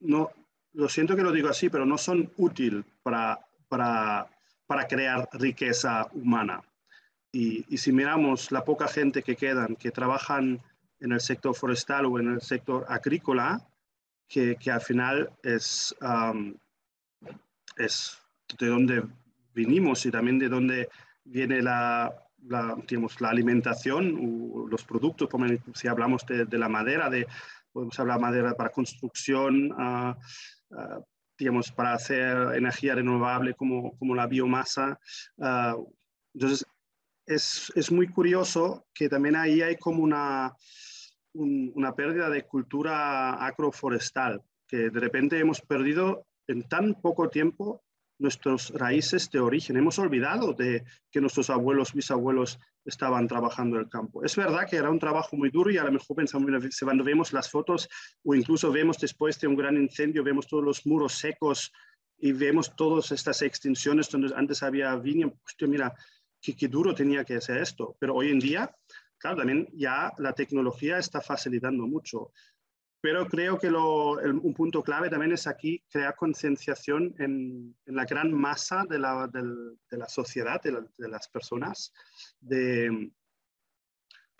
no, 0.00 0.30
lo 0.72 0.88
siento 0.88 1.16
que 1.16 1.22
lo 1.22 1.32
digo 1.32 1.48
así, 1.48 1.70
pero 1.70 1.86
no 1.86 1.96
son 1.96 2.30
útiles 2.36 2.84
para, 3.02 3.40
para, 3.68 4.28
para 4.66 4.86
crear 4.86 5.28
riqueza 5.32 6.06
humana. 6.12 6.62
Y, 7.32 7.64
y, 7.72 7.78
si 7.78 7.92
miramos 7.92 8.50
la 8.50 8.64
poca 8.64 8.88
gente 8.88 9.22
que 9.22 9.36
quedan, 9.36 9.76
que 9.76 9.90
trabajan 9.90 10.60
en 11.00 11.12
el 11.12 11.20
sector 11.20 11.54
forestal 11.54 12.06
o 12.06 12.18
en 12.18 12.34
el 12.34 12.40
sector 12.40 12.84
agrícola, 12.88 13.66
que, 14.28 14.56
que 14.56 14.70
al 14.70 14.80
final 14.80 15.30
es, 15.42 15.94
um, 16.00 16.54
es 17.76 18.18
de 18.58 18.66
donde 18.66 19.02
vinimos 19.54 20.04
y 20.06 20.10
también 20.10 20.38
de 20.38 20.48
donde 20.48 20.88
viene 21.24 21.62
la, 21.62 22.25
la, 22.48 22.76
digamos, 22.88 23.20
la 23.20 23.30
alimentación, 23.30 24.68
los 24.68 24.84
productos, 24.84 25.28
como 25.28 25.46
si 25.74 25.88
hablamos 25.88 26.24
de, 26.26 26.58
la 26.58 26.68
madera, 26.68 27.10
de, 27.10 27.26
podemos 27.72 27.98
hablar 27.98 28.16
de 28.16 28.22
madera 28.22 28.54
para 28.54 28.70
construcción, 28.70 29.72
uh, 29.72 30.14
digamos, 31.38 31.70
para 31.70 31.94
hacer 31.94 32.54
energía 32.54 32.94
renovable 32.94 33.54
como, 33.54 33.96
como 33.98 34.14
la 34.14 34.26
biomasa. 34.26 34.98
Ah, 35.40 35.76
entonces, 36.34 36.66
es, 37.26 37.72
es, 37.74 37.90
muy 37.90 38.08
curioso 38.08 38.86
que 38.94 39.08
también 39.08 39.36
ahí 39.36 39.60
hay 39.60 39.76
como 39.76 40.02
una, 40.02 40.54
una 41.34 41.94
pérdida 41.94 42.30
de 42.30 42.44
cultura 42.44 43.34
agroforestal, 43.34 44.42
que 44.66 44.90
de 44.90 45.00
repente 45.00 45.38
hemos 45.38 45.60
perdido 45.60 46.26
en 46.46 46.62
tan 46.68 46.94
poco 46.94 47.28
tiempo 47.28 47.82
nuestros 48.18 48.70
raíces 48.70 49.30
de 49.30 49.40
origen. 49.40 49.76
Hemos 49.76 49.98
olvidado 49.98 50.52
de 50.52 50.84
que 51.10 51.20
nuestros 51.20 51.50
abuelos, 51.50 51.92
bisabuelos 51.92 52.58
estaban 52.84 53.26
trabajando 53.26 53.78
el 53.78 53.88
campo. 53.88 54.24
Es 54.24 54.36
verdad 54.36 54.66
que 54.68 54.76
era 54.76 54.90
un 54.90 54.98
trabajo 54.98 55.36
muy 55.36 55.50
duro 55.50 55.70
y 55.70 55.78
a 55.78 55.84
lo 55.84 55.92
mejor 55.92 56.16
pensamos, 56.16 56.50
cuando 56.80 57.04
vemos 57.04 57.32
las 57.32 57.50
fotos 57.50 57.88
o 58.24 58.34
incluso 58.34 58.70
vemos 58.70 58.98
después 58.98 59.38
de 59.40 59.48
un 59.48 59.56
gran 59.56 59.76
incendio, 59.76 60.22
vemos 60.22 60.46
todos 60.46 60.64
los 60.64 60.86
muros 60.86 61.14
secos 61.14 61.72
y 62.18 62.32
vemos 62.32 62.74
todas 62.76 63.12
estas 63.12 63.42
extinciones 63.42 64.08
donde 64.08 64.32
antes 64.34 64.62
había 64.62 64.94
viña, 64.96 65.30
hostia, 65.44 65.68
mira, 65.68 65.94
qué, 66.40 66.56
qué 66.56 66.68
duro 66.68 66.94
tenía 66.94 67.24
que 67.24 67.40
ser 67.40 67.58
esto. 67.58 67.96
Pero 67.98 68.14
hoy 68.14 68.30
en 68.30 68.38
día, 68.38 68.74
claro, 69.18 69.38
también 69.38 69.68
ya 69.74 70.12
la 70.18 70.32
tecnología 70.32 70.98
está 70.98 71.20
facilitando 71.20 71.86
mucho. 71.86 72.32
Pero 73.00 73.26
creo 73.26 73.58
que 73.58 73.68
un 73.68 74.54
punto 74.54 74.82
clave 74.82 75.10
también 75.10 75.32
es 75.32 75.46
aquí 75.46 75.82
crear 75.90 76.16
concienciación 76.16 77.14
en, 77.18 77.76
la 77.84 78.04
gran 78.04 78.32
masa 78.32 78.84
de 78.88 78.98
la, 78.98 79.28
sociedad, 80.08 80.60
de, 80.62 81.08
las 81.08 81.28
personas, 81.28 81.92
de, 82.40 83.10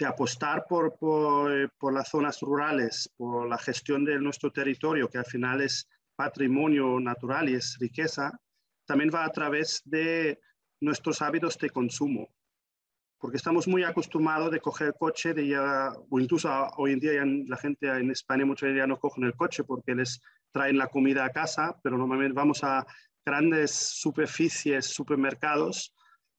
apostar 0.04 0.66
por, 0.68 0.98
por, 0.98 1.92
las 1.92 2.08
zonas 2.08 2.40
rurales, 2.40 3.12
por 3.16 3.48
la 3.48 3.58
gestión 3.58 4.04
de 4.04 4.18
nuestro 4.18 4.50
territorio, 4.50 5.08
que 5.08 5.18
al 5.18 5.26
final 5.26 5.60
es 5.60 5.88
patrimonio 6.16 6.98
natural 6.98 7.48
y 7.48 7.54
es 7.54 7.76
riqueza, 7.78 8.32
también 8.86 9.10
va 9.14 9.24
a 9.24 9.32
través 9.32 9.82
de 9.84 10.40
nuestros 10.80 11.22
hábitos 11.22 11.58
de 11.58 11.70
consumo 11.70 12.30
porque 13.18 13.38
estamos 13.38 13.66
muy 13.66 13.82
acostumbrados 13.82 14.50
de 14.50 14.60
coger 14.60 14.94
coche, 14.98 15.32
de 15.32 15.48
ya, 15.48 15.92
o 16.10 16.20
incluso 16.20 16.50
hoy 16.76 16.92
en 16.92 17.00
día 17.00 17.24
la 17.24 17.56
gente 17.56 17.88
en 17.88 18.10
España 18.10 18.44
veces 18.44 18.76
ya 18.76 18.86
no 18.86 18.98
cogen 18.98 19.24
el 19.24 19.34
coche 19.34 19.64
porque 19.64 19.94
les 19.94 20.20
traen 20.52 20.78
la 20.78 20.88
comida 20.88 21.24
a 21.24 21.30
casa, 21.30 21.78
pero 21.82 21.96
normalmente 21.96 22.34
vamos 22.34 22.62
a 22.62 22.86
grandes 23.24 23.72
superficies, 23.72 24.86
supermercados, 24.86 25.94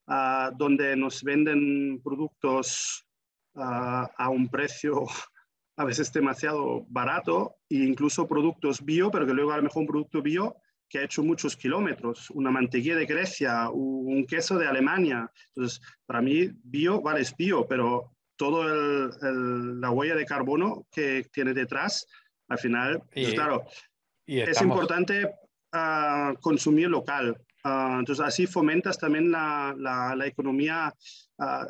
uh, 0.06 0.56
donde 0.56 0.96
nos 0.96 1.22
venden 1.22 2.00
productos 2.02 3.04
uh, 3.54 4.06
a 4.16 4.28
un 4.30 4.48
precio 4.48 5.04
a 5.76 5.84
veces 5.84 6.12
demasiado 6.12 6.84
barato, 6.88 7.56
e 7.68 7.84
incluso 7.84 8.26
productos 8.26 8.84
bio, 8.84 9.10
pero 9.10 9.26
que 9.26 9.34
luego 9.34 9.52
a 9.52 9.58
lo 9.58 9.62
mejor 9.64 9.82
un 9.82 9.88
producto 9.88 10.22
bio 10.22 10.56
que 10.88 10.98
ha 10.98 11.04
hecho 11.04 11.22
muchos 11.22 11.56
kilómetros, 11.56 12.30
una 12.30 12.50
mantequilla 12.50 12.96
de 12.96 13.06
Grecia, 13.06 13.68
un 13.70 14.24
queso 14.26 14.58
de 14.58 14.66
Alemania. 14.66 15.30
Entonces, 15.54 15.80
para 16.06 16.22
mí, 16.22 16.48
bio, 16.62 17.02
vale, 17.02 17.20
es 17.20 17.36
bio, 17.36 17.66
pero 17.68 18.16
toda 18.36 19.10
la 19.20 19.90
huella 19.90 20.14
de 20.14 20.24
carbono 20.24 20.86
que 20.90 21.26
tiene 21.32 21.52
detrás, 21.52 22.06
al 22.48 22.58
final, 22.58 23.02
pues 23.12 23.34
claro, 23.34 23.66
es 24.26 24.62
importante 24.62 25.30
ah, 25.72 26.32
consumir 26.40 26.88
local. 26.88 27.36
Ah, 27.64 27.96
entonces, 27.98 28.24
así 28.24 28.46
fomentas 28.46 28.98
también 28.98 29.30
la, 29.30 29.74
la, 29.76 30.26
economía. 30.26 30.94
Uh, 31.38 31.66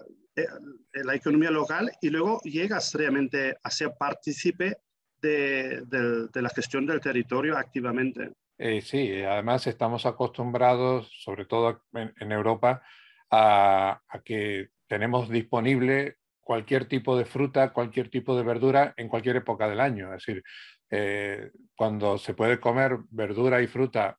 la 0.93 1.17
economía 1.17 1.51
local 1.51 1.91
y 2.01 2.11
luego 2.11 2.41
llegas 2.45 2.95
realmente 2.95 3.57
a 3.61 3.71
ser 3.73 3.95
partícipe 3.99 4.77
de, 5.21 5.83
de 5.85 6.43
la 6.43 6.49
gestión 6.51 6.87
del 6.87 7.01
territorio 7.01 7.57
activamente. 7.57 8.35
Eh, 8.59 8.81
sí, 8.81 9.23
además 9.23 9.67
estamos 9.69 10.05
acostumbrados, 10.05 11.09
sobre 11.23 11.47
todo 11.47 11.83
en, 11.95 12.33
Europa, 12.33 12.83
a, 13.31 14.01
que 14.25 14.71
tenemos 14.89 15.29
disponible 15.29 16.17
cualquier 16.41 16.87
tipo 16.87 17.17
de 17.17 17.25
fruta, 17.25 17.73
cualquier 17.73 18.11
tipo 18.11 18.37
de 18.37 18.43
verdura 18.43 18.95
en 18.97 19.09
cualquier 19.09 19.37
época 19.37 19.69
del 19.69 19.81
año. 19.81 20.13
Es 20.15 20.27
decir, 20.27 20.43
eh, 20.91 21.53
cuando 21.77 22.19
se 22.19 22.35
puede 22.35 22.59
comer 22.59 22.99
verdura 23.11 23.63
y 23.63 23.69
fruta 23.69 24.19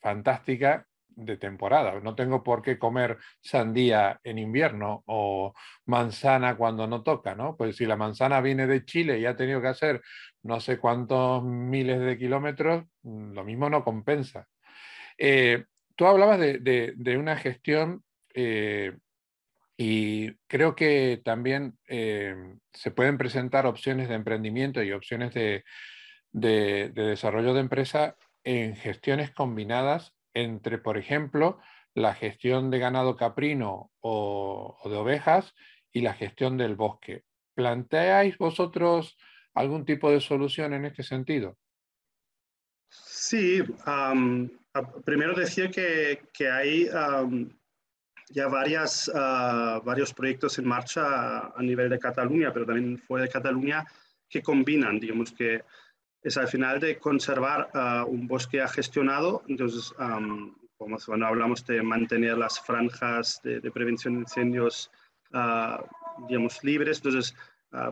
fantástica 0.00 0.86
de 1.16 1.36
temporada. 1.36 1.98
No 2.00 2.14
tengo 2.14 2.42
por 2.42 2.62
qué 2.62 2.78
comer 2.78 3.18
sandía 3.40 4.20
en 4.24 4.38
invierno 4.38 5.02
o 5.06 5.54
manzana 5.86 6.56
cuando 6.56 6.86
no 6.86 7.02
toca, 7.02 7.34
¿no? 7.34 7.56
Pues 7.56 7.76
si 7.76 7.86
la 7.86 7.96
manzana 7.96 8.40
viene 8.40 8.66
de 8.66 8.84
Chile 8.84 9.18
y 9.18 9.26
ha 9.26 9.36
tenido 9.36 9.60
que 9.60 9.68
hacer 9.68 10.02
no 10.42 10.60
sé 10.60 10.78
cuántos 10.78 11.42
miles 11.44 12.00
de 12.00 12.18
kilómetros, 12.18 12.84
mm, 13.02 13.32
lo 13.32 13.44
mismo 13.44 13.70
no 13.70 13.84
compensa. 13.84 14.46
Eh, 15.18 15.64
tú 15.96 16.06
hablabas 16.06 16.40
de, 16.40 17.16
una 17.18 17.36
gestión 17.36 18.02
eh, 18.34 18.96
y 19.76 20.32
creo 20.46 20.74
que 20.74 21.20
también 21.24 21.78
eh, 21.88 22.34
se 22.72 22.90
pueden 22.90 23.18
presentar 23.18 23.66
opciones 23.66 24.08
de 24.08 24.14
emprendimiento 24.14 24.82
y 24.82 24.92
opciones 24.92 25.34
de, 25.34 25.64
de 26.32 26.90
desarrollo 26.94 27.54
de 27.54 27.60
empresa 27.60 28.16
en 28.44 28.76
gestiones 28.76 29.30
combinadas 29.30 30.14
entre, 30.34 30.78
por 30.78 30.98
ejemplo, 30.98 31.58
la 31.94 32.14
gestión 32.14 32.70
de 32.70 32.78
ganado 32.78 33.16
caprino 33.16 33.90
o, 34.00 34.78
de 34.84 34.96
ovejas 34.96 35.54
y 35.92 36.00
la 36.00 36.14
gestión 36.14 36.56
del 36.56 36.74
bosque. 36.74 37.24
¿Planteáis 37.54 38.38
vosotros 38.38 39.18
algún 39.54 39.84
tipo 39.84 40.10
de 40.10 40.20
solución 40.20 40.72
en 40.72 40.86
este 40.86 41.02
sentido? 41.02 41.58
Sí, 42.88 43.62
primero 45.04 45.34
decir 45.34 45.70
que, 45.70 46.22
que 46.32 46.50
hay 46.50 46.88
ya 48.32 48.48
varias, 48.48 49.10
ah, 49.14 49.80
varios 49.84 50.12
proyectos 50.12 50.58
en 50.58 50.66
marcha 50.66 51.48
a 51.48 51.62
nivel 51.62 51.90
de 51.90 51.98
Cataluña, 51.98 52.52
pero 52.52 52.66
también 52.66 52.98
fuera 52.98 53.26
de 53.26 53.30
Cataluña, 53.30 53.84
que 54.28 54.42
combinan, 54.42 54.98
digamos 54.98 55.32
que 55.32 55.62
es 56.22 56.36
al 56.36 56.48
final 56.48 56.80
de 56.80 56.98
conservar 56.98 57.68
ah, 57.74 58.04
un 58.06 58.26
bosque 58.26 58.66
gestionado, 58.68 59.42
entonces, 59.48 59.92
como 60.76 60.98
cuando 61.04 61.26
hablamos 61.26 61.64
de 61.66 61.82
mantener 61.82 62.38
las 62.38 62.60
franjas 62.60 63.40
de, 63.42 63.70
prevención 63.70 64.14
de 64.14 64.20
incendios, 64.20 64.90
uh, 65.32 65.80
digamos, 66.26 66.62
libres, 66.64 66.98
entonces, 66.98 67.34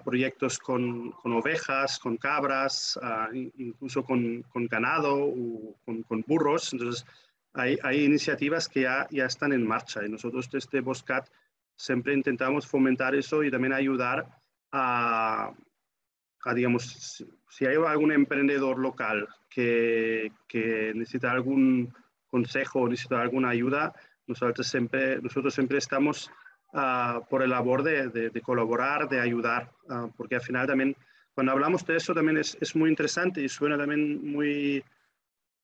proyectos 0.05 0.59
con, 0.59 1.12
con, 1.12 1.33
ovejas, 1.33 1.99
con 1.99 2.16
cabras, 2.16 2.99
incluso 3.33 4.05
con, 4.05 4.43
con 4.43 4.66
ganado 4.66 5.14
o 5.16 5.77
con, 5.85 6.03
con 6.03 6.25
burros, 6.27 6.73
entonces, 6.73 7.07
hay, 7.55 8.05
iniciativas 8.05 8.69
que 8.69 8.83
ya, 8.83 9.07
ya, 9.11 9.27
están 9.27 9.53
en 9.53 9.66
marcha 9.66 10.05
y 10.05 10.09
nosotros 10.09 10.49
desde 10.51 10.81
Boscat 10.81 11.29
siempre 11.77 12.14
intentamos 12.14 12.66
fomentar 12.66 13.14
eso 13.14 13.43
y 13.43 13.51
también 13.51 13.73
ayudar 13.73 14.27
a, 14.73 15.53
digamos, 16.55 17.24
si 17.48 17.66
hay 17.66 17.76
algún 17.76 18.12
emprendedor 18.12 18.79
local 18.79 19.29
que, 19.48 20.33
que 20.48 20.92
necesita 20.94 21.31
algún 21.31 21.92
consejo 22.31 22.88
necesita 22.88 23.20
alguna 23.20 23.50
ayuda, 23.50 23.92
nosotros 24.26 24.66
siempre, 24.66 25.20
nosotros 25.20 25.53
siempre 25.53 25.79
estamos 25.79 26.31
uh, 26.72 27.20
por 27.29 27.42
el 27.42 27.50
labor 27.50 27.83
de, 27.83 28.09
de, 28.09 28.40
colaborar, 28.40 29.09
de 29.09 29.20
ayudar, 29.20 29.72
ah, 29.88 30.09
porque 30.16 30.37
al 30.37 30.40
final 30.40 30.66
también, 30.66 30.96
cuando 31.35 31.53
hablamos 31.53 31.85
de 31.85 31.96
eso 31.96 32.14
también 32.14 32.38
es, 32.38 32.57
es 32.61 32.76
muy 32.76 32.88
interesante 32.88 33.42
y 33.42 33.48
suena 33.48 33.76
también 33.76 34.24
muy, 34.31 34.85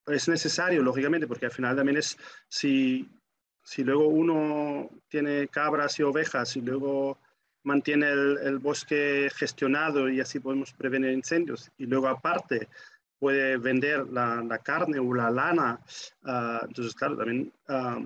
es 0.07 0.29
necesario, 0.29 0.83
lógicamente, 0.83 1.27
porque 1.27 1.47
al 1.47 1.53
final 1.53 1.77
también 1.77 1.99
es, 1.99 2.19
si, 2.49 3.09
si 3.63 3.85
luego 3.85 4.09
uno 4.09 4.91
tiene 5.09 5.49
cabras 5.49 5.99
y 6.01 6.03
ovejas 6.03 6.57
y 6.57 6.61
luego 6.61 7.19
mantiene 7.67 8.11
el, 8.11 8.59
bosque 8.59 9.29
gestionado 9.35 10.09
y 10.09 10.21
así 10.21 10.39
podemos 10.39 10.73
prevenir 10.73 11.11
incendios, 11.11 11.71
y 11.77 11.87
luego 11.87 12.09
aparte 12.09 12.69
puede 13.19 13.57
vender 13.57 14.07
la, 14.09 14.61
carne 14.63 14.99
o 14.99 15.13
la 15.13 15.31
lana, 15.31 15.81
ah, 16.25 16.61
entonces 16.63 16.95
claro, 16.95 17.17
también 17.17 17.53
ah, 17.69 18.01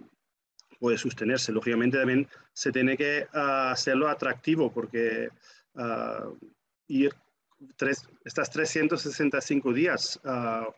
puede 0.79 0.97
sostenerse. 0.97 1.53
Lógicamente 1.53 1.99
también 1.99 2.27
se 2.53 2.73
tiene 2.73 2.97
que 2.97 3.27
ah, 3.35 3.73
hacerlo 3.73 4.09
atractivo 4.09 4.73
porque 4.73 5.29
ir 6.89 7.15
tres, 7.77 8.09
estas 8.25 8.51
365 8.51 9.73
días 9.73 10.21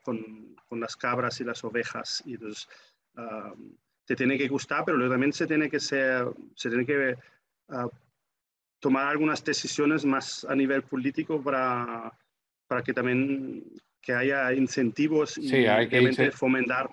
con, 0.03 0.57
con, 0.69 0.81
las 0.81 0.97
cabras 0.97 1.41
y 1.41 1.45
las 1.45 1.63
ovejas. 1.63 2.23
Y 2.27 2.35
entonces, 2.35 2.69
ah, 3.17 3.55
te 4.05 4.17
tiene 4.17 4.37
que 4.37 4.49
gustar, 4.49 4.85
pero 4.85 5.09
también 5.09 5.33
se 5.33 5.47
tiene 5.47 5.71
que, 5.71 5.79
ser, 5.79 6.27
se 6.57 6.69
tiene 6.69 6.85
que 6.85 7.17
tomar 8.83 9.07
algunas 9.07 9.43
decisiones 9.45 10.05
más 10.05 10.45
a 10.45 10.55
nivel 10.55 10.83
político 10.83 11.43
para, 11.43 12.13
para 12.67 12.83
que 12.83 12.93
también 12.93 13.63
que 14.03 14.13
haya 14.13 14.53
incentivos 14.53 15.39
y 15.39 15.49
sí, 15.49 15.67
hay 15.67 15.89
que 15.89 16.33
fomentar. 16.33 16.91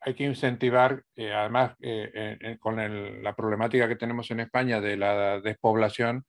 Hay 0.00 0.14
que 0.14 0.24
incentivar, 0.24 1.02
eh, 1.14 1.32
además, 1.32 1.74
eh, 1.80 2.56
con 2.58 3.22
la 3.22 3.36
problemática 3.36 3.86
que 3.86 3.96
tenemos 3.96 4.30
en 4.30 4.40
España 4.40 4.80
de 4.80 4.96
la 4.96 5.40
despoblación, 5.40 6.24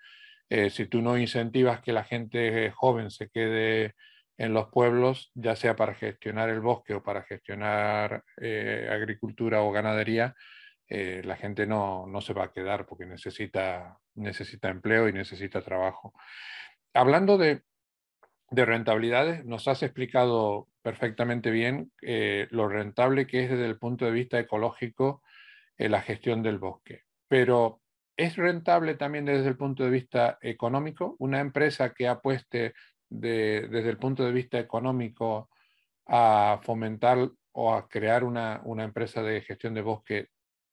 eh, 0.49 0.69
si 0.69 0.85
tú 0.87 1.01
no 1.01 1.17
incentivas 1.17 1.81
que 1.81 1.93
la 1.93 2.03
gente 2.03 2.71
joven 2.71 3.09
se 3.09 3.29
quede 3.29 3.95
en 4.37 4.53
los 4.53 4.67
pueblos, 4.69 5.31
ya 5.33 5.55
sea 5.55 5.75
para 5.75 5.95
gestionar 5.95 6.49
el 6.49 6.61
bosque 6.61 6.93
o 6.93 7.03
para 7.03 7.23
gestionar 7.23 8.23
eh, 8.39 8.87
agricultura 8.89 9.61
o 9.61 9.71
ganadería, 9.71 10.35
eh, 10.87 11.21
la 11.23 11.35
gente 11.35 11.67
no, 11.67 12.05
no, 12.07 12.21
se 12.21 12.33
va 12.33 12.45
a 12.45 12.51
quedar 12.51 12.85
porque 12.85 13.05
necesita, 13.05 13.99
necesita 14.15 14.69
empleo 14.69 15.09
y 15.09 15.13
necesita 15.13 15.61
trabajo. 15.61 16.13
Hablando 16.93 17.37
de, 17.37 17.63
de 18.49 18.65
rentabilidades, 18.65 19.45
nos 19.45 19.67
has 19.67 19.83
explicado 19.83 20.67
perfectamente 20.81 21.51
bien 21.51 21.91
lo 22.01 22.69
rentable 22.69 23.27
que 23.27 23.43
es 23.43 23.49
desde 23.49 23.65
el 23.65 23.77
punto 23.77 24.05
de 24.05 24.11
vista 24.11 24.39
ecológico 24.39 25.21
la 25.77 26.01
gestión 26.01 26.41
del 26.41 26.57
bosque. 26.57 27.03
Pero 27.27 27.81
¿Es 28.17 28.35
rentable 28.35 28.95
también 28.95 29.25
desde 29.25 29.47
el 29.47 29.57
punto 29.57 29.83
de 29.83 29.91
vista 29.91 30.39
económico? 30.41 31.15
Una 31.19 31.39
empresa 31.39 31.93
que 31.93 32.07
apueste 32.07 32.73
desde 33.07 33.89
el 33.89 33.99
punto 33.99 34.25
de 34.25 34.31
vista 34.31 34.57
económico 34.57 35.51
a 36.07 36.59
fomentar 36.63 37.29
o 37.51 37.75
a 37.75 37.87
crear 37.87 38.23
una, 38.23 38.63
empresa 38.79 39.21
de 39.21 39.41
gestión 39.41 39.75
de 39.75 39.81
bosque, 39.81 40.29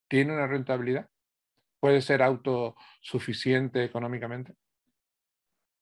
¿tiene 0.08 0.32
una 0.32 0.46
rentabilidad? 0.46 1.08
¿Puede 1.80 2.00
ser 2.02 2.22
autosuficiente 2.22 3.84
económicamente? 3.84 4.54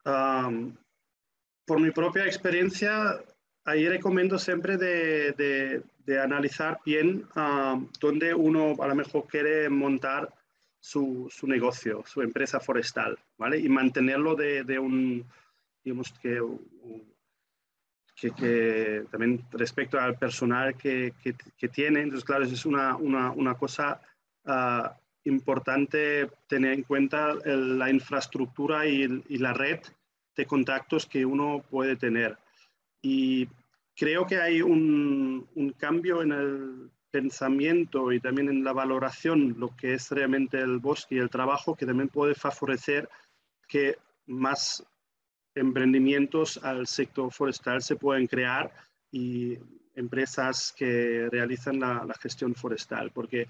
por 0.04 1.80
mi 1.80 1.90
propia 1.92 2.26
experiencia, 2.26 3.22
ahí 3.64 3.88
recomiendo 3.88 4.38
siempre 4.38 4.76
de, 4.76 5.82
analizar 6.20 6.80
bien 6.85 7.24
dónde 8.00 8.35
uno 8.35 8.74
a 8.82 8.88
lo 8.88 8.94
mejor 8.94 9.26
quiere 9.28 9.68
montar 9.68 10.28
su, 10.80 11.28
su, 11.30 11.46
negocio, 11.46 12.02
su 12.06 12.22
empresa 12.22 12.58
forestal, 12.58 13.16
¿vale? 13.38 13.58
Y 13.58 13.68
mantenerlo 13.68 14.35
de, 14.35 14.64
de 14.64 14.80
un, 14.80 15.24
digamos 15.85 16.12
que, 16.20 16.42
que, 18.16 18.30
que, 18.32 19.04
también 19.11 19.44
respecto 19.52 19.98
al 19.98 20.18
personal 20.18 20.74
que, 20.76 21.14
que, 21.22 21.68
tiene, 21.68 22.02
entonces 22.02 22.24
claro, 22.24 22.44
es 22.44 22.66
una, 22.66 22.96
una, 22.96 23.30
una 23.30 23.54
cosa 23.54 24.00
ah, 24.46 24.96
importante 25.24 26.28
tener 26.48 26.72
en 26.72 26.83
cuenta 26.83 27.35
la 27.44 27.90
infraestructura 27.90 28.87
y, 28.87 29.22
y 29.28 29.38
la 29.38 29.52
red 29.52 29.81
de 30.37 30.46
contactos 30.46 31.07
que 31.07 31.24
uno 31.24 31.62
puede 31.70 31.96
tener. 31.96 32.37
Y 33.00 33.48
creo 33.94 34.26
que 34.26 34.40
hay 34.40 34.62
un, 34.62 35.46
un 35.55 35.70
cambio 35.72 36.22
en 36.22 36.33
el 36.33 36.90
pensamiento 37.11 38.11
y 38.11 38.20
también 38.20 38.48
en 38.48 38.64
la 38.64 38.72
valoración 38.72 39.55
lo 39.59 39.76
que 39.76 39.94
es 39.94 40.11
realmente 40.11 40.59
el 40.59 40.78
bosque 40.78 41.16
y 41.16 41.18
el 41.18 41.31
trabajo 41.31 41.76
que 41.76 41.87
también 41.87 42.09
puede 42.09 42.35
favorecer 42.35 43.09
que 43.68 43.96
más 44.26 44.85
emprendimientos 45.55 46.59
al 46.62 46.87
sector 46.87 47.31
forestal 47.31 47.83
se 47.83 47.96
pueden 47.96 48.26
crear 48.26 48.72
y 49.11 49.59
empresas 49.94 50.74
que 50.76 51.28
realizan 51.31 51.81
la, 51.81 52.14
gestión 52.20 52.55
forestal, 52.55 53.11
porque 53.11 53.48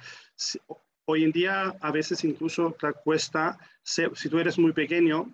hoy 1.05 1.25
en 1.25 1.33
día 1.33 1.75
a 1.81 1.91
veces 1.91 2.25
incluso 2.25 2.77
te 2.79 2.93
cuesta, 2.93 3.59
si 3.83 4.29
tú 4.29 4.39
eres 4.39 4.59
muy 4.59 4.73
pequeño, 4.73 5.33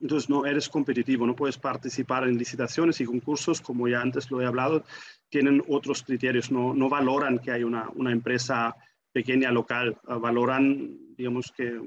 entonces 0.00 0.28
no 0.28 0.44
eres 0.44 0.68
competitivo, 0.68 1.26
no 1.26 1.36
puedes 1.36 1.56
participar 1.56 2.24
en 2.24 2.36
licitaciones 2.36 3.00
y 3.00 3.04
concursos, 3.04 3.60
como 3.60 3.88
ya 3.88 4.00
antes 4.00 4.30
lo 4.30 4.40
he 4.40 4.46
hablado, 4.46 4.84
tienen 5.28 5.62
otros 5.68 6.02
criterios, 6.02 6.50
no, 6.50 6.74
no 6.74 6.88
valoran 6.88 7.38
que 7.38 7.52
hay 7.52 7.64
una, 7.64 7.88
una 7.94 8.12
empresa 8.12 8.76
pequeña 9.12 9.50
local, 9.50 9.96
ah, 10.06 10.16
valoran, 10.16 11.14
digamos 11.16 11.52
que 11.56 11.80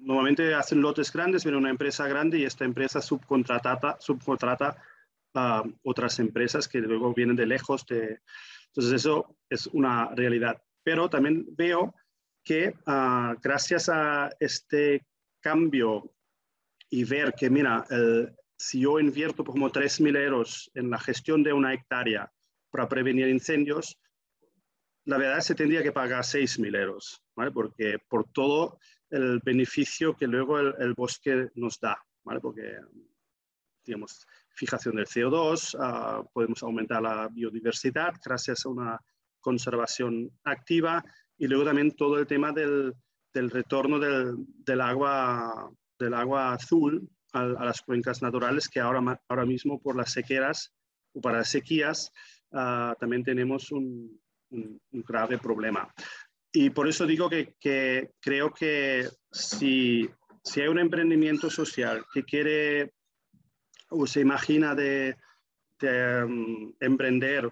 normalmente 0.00 0.54
hacen 0.54 0.80
lotes 0.80 1.12
grandes, 1.12 1.44
viene 1.44 1.58
una 1.58 1.70
empresa 1.70 2.08
grande 2.08 2.38
y 2.38 2.44
esta 2.44 2.64
empresa 2.64 3.00
subcontrata, 3.00 3.98
subcontrata 4.00 4.76
otras 5.82 6.18
empresas 6.18 6.68
que 6.68 6.78
luego 6.78 7.12
vienen 7.14 7.36
de 7.36 7.46
lejos. 7.46 7.84
De, 7.86 8.20
entonces 8.68 8.92
eso 8.92 9.36
es 9.48 9.66
una 9.68 10.14
realidad. 10.14 10.62
Pero 10.82 11.08
también 11.08 11.46
veo 11.56 11.94
que 12.42 12.74
ah, 12.86 13.34
gracias 13.42 13.88
a 13.88 14.30
este 14.38 15.06
cambio 15.40 16.14
y 16.90 17.04
ver 17.04 17.34
que, 17.34 17.50
mira, 17.50 17.84
si 18.56 18.80
yo 18.80 18.98
invierto 19.00 19.44
como 19.44 19.70
3.000 19.70 20.16
euros 20.16 20.70
en 20.74 20.90
la 20.90 20.98
gestión 20.98 21.42
de 21.42 21.52
una 21.52 21.74
hectárea 21.74 22.30
para 22.70 22.88
prevenir 22.88 23.28
incendios, 23.28 23.98
la 25.04 25.18
verdad 25.18 25.40
se 25.40 25.54
tendría 25.54 25.82
que 25.82 25.92
pagar 25.92 26.24
6.000 26.24 26.76
euros, 26.80 27.22
¿vale? 27.34 27.50
Porque 27.50 27.98
por 28.08 28.30
todo 28.30 28.78
el 29.10 29.40
beneficio 29.40 30.16
que 30.16 30.26
luego 30.26 30.58
el, 30.58 30.94
bosque 30.94 31.50
nos 31.54 31.78
da, 31.78 31.98
¿vale? 32.22 32.40
Porque, 32.40 32.78
digamos, 33.84 34.26
fijación 34.54 34.96
del 34.96 35.06
CO2, 35.06 35.76
ah, 35.80 36.22
podemos 36.32 36.62
aumentar 36.62 37.02
la 37.02 37.28
biodiversidad 37.28 38.14
gracias 38.24 38.64
a 38.64 38.68
una 38.68 39.00
conservación 39.40 40.30
activa 40.44 41.04
y 41.36 41.46
luego 41.46 41.64
también 41.64 41.90
todo 41.92 42.18
el 42.18 42.26
tema 42.26 42.52
del, 42.52 42.94
del 43.32 43.50
retorno 43.50 43.98
del, 43.98 44.36
del, 44.64 44.80
agua 44.80 45.70
del 45.98 46.14
agua 46.14 46.54
azul 46.54 47.08
a, 47.32 47.44
las 47.44 47.82
cuencas 47.82 48.22
naturales 48.22 48.68
que 48.68 48.80
ahora, 48.80 49.20
ahora 49.28 49.44
mismo 49.44 49.80
por 49.80 49.96
las 49.96 50.12
sequeras 50.12 50.72
o 51.12 51.20
para 51.20 51.38
las 51.38 51.48
sequías 51.50 52.12
ah, 52.52 52.96
también 52.98 53.24
tenemos 53.24 53.70
un, 53.72 54.20
grave 54.92 55.38
problema. 55.38 55.92
Y 56.52 56.70
por 56.70 56.86
eso 56.86 57.04
digo 57.06 57.28
que, 57.28 58.12
creo 58.20 58.52
que 58.52 59.08
si, 59.32 60.08
si, 60.44 60.60
hay 60.60 60.68
un 60.68 60.78
emprendimiento 60.78 61.50
social 61.50 62.04
que 62.12 62.22
quiere 62.22 62.92
o 63.88 64.06
se 64.06 64.20
imagina 64.20 64.74
de, 64.74 65.16
mm, 65.80 66.74
emprender, 66.80 67.46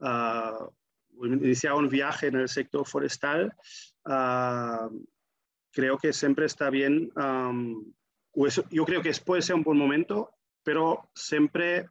uh, 0.00 1.24
iniciar 1.24 1.74
un 1.74 1.88
viaje 1.88 2.26
en 2.28 2.36
el 2.36 2.48
sector 2.48 2.86
forestal, 2.86 3.54
uh, 4.04 4.88
creo 5.72 5.98
que 5.98 6.12
siempre 6.12 6.46
está 6.46 6.70
bien, 6.70 7.10
yo 8.70 8.84
creo 8.84 9.02
que 9.02 9.12
puede 9.24 9.42
ser 9.42 9.56
un 9.56 9.62
buen 9.62 9.78
momento, 9.78 10.34
pero 10.62 11.10
siempre 11.14 11.88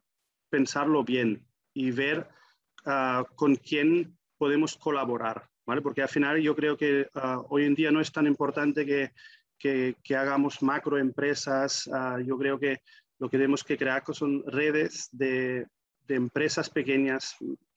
pensarlo 0.50 1.04
bien 1.04 1.46
y 1.74 1.92
ver 1.92 2.28
ah, 2.86 3.26
con 3.36 3.56
quién 3.56 4.18
podemos 4.38 4.76
colaborar, 4.76 5.50
¿vale? 5.66 5.82
Porque 5.82 6.02
al 6.02 6.10
final 6.10 6.42
yo 6.42 6.56
creo 6.56 6.78
que 6.78 7.08
hoy 7.50 7.66
en 7.66 7.76
día 7.76 7.92
no 7.92 8.02
es 8.02 8.12
tan 8.12 8.28
importante 8.28 8.86
que, 8.86 9.12
que, 9.58 10.16
hagamos 10.16 10.62
macroempresas, 10.64 11.88
uh, 11.88 12.20
yo 12.20 12.38
creo 12.38 12.60
que 12.60 12.82
lo 13.22 13.30
que 13.30 13.38
tenemos 13.38 13.64
que 13.64 13.78
crear 13.78 14.04
son 14.14 14.44
redes 14.48 15.08
de, 15.12 15.68
de 16.08 16.16
empresas 16.16 16.72
pequeñas 16.72 17.36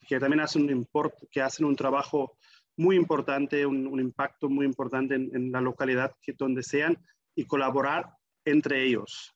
que 0.08 0.18
también 0.18 0.40
hacen 0.40 0.62
un, 0.62 0.70
import, 0.70 1.14
que 1.30 1.42
hacen 1.42 1.66
un 1.66 1.76
trabajo 1.76 2.38
muy 2.78 2.96
importante, 2.96 3.66
un, 3.66 4.00
impacto 4.00 4.48
muy 4.48 4.64
importante 4.64 5.14
en, 5.16 5.52
la 5.52 5.60
localidad 5.60 6.12
que, 6.22 6.32
donde 6.32 6.62
sean 6.62 6.96
y 7.34 7.44
colaborar 7.44 8.06
entre 8.46 8.84
ellos. 8.84 9.32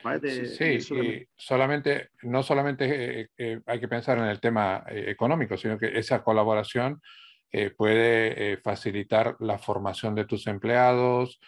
sí, 0.50 1.26
solamente, 1.36 2.08
no 2.22 2.42
solamente 2.42 3.20
eh, 3.20 3.28
eh, 3.36 3.60
hay 3.66 3.78
que 3.78 3.88
pensar 3.88 4.16
en 4.16 4.24
el 4.24 4.40
tema 4.40 4.84
eh, 4.88 5.04
económico, 5.08 5.58
sino 5.58 5.78
que 5.78 5.98
esa 5.98 6.22
colaboración 6.22 7.02
puede 7.78 8.58
facilitar 8.58 9.34
la 9.40 9.56
formación 9.56 10.14
de 10.14 10.26
tus 10.26 10.46
empleados, 10.48 11.40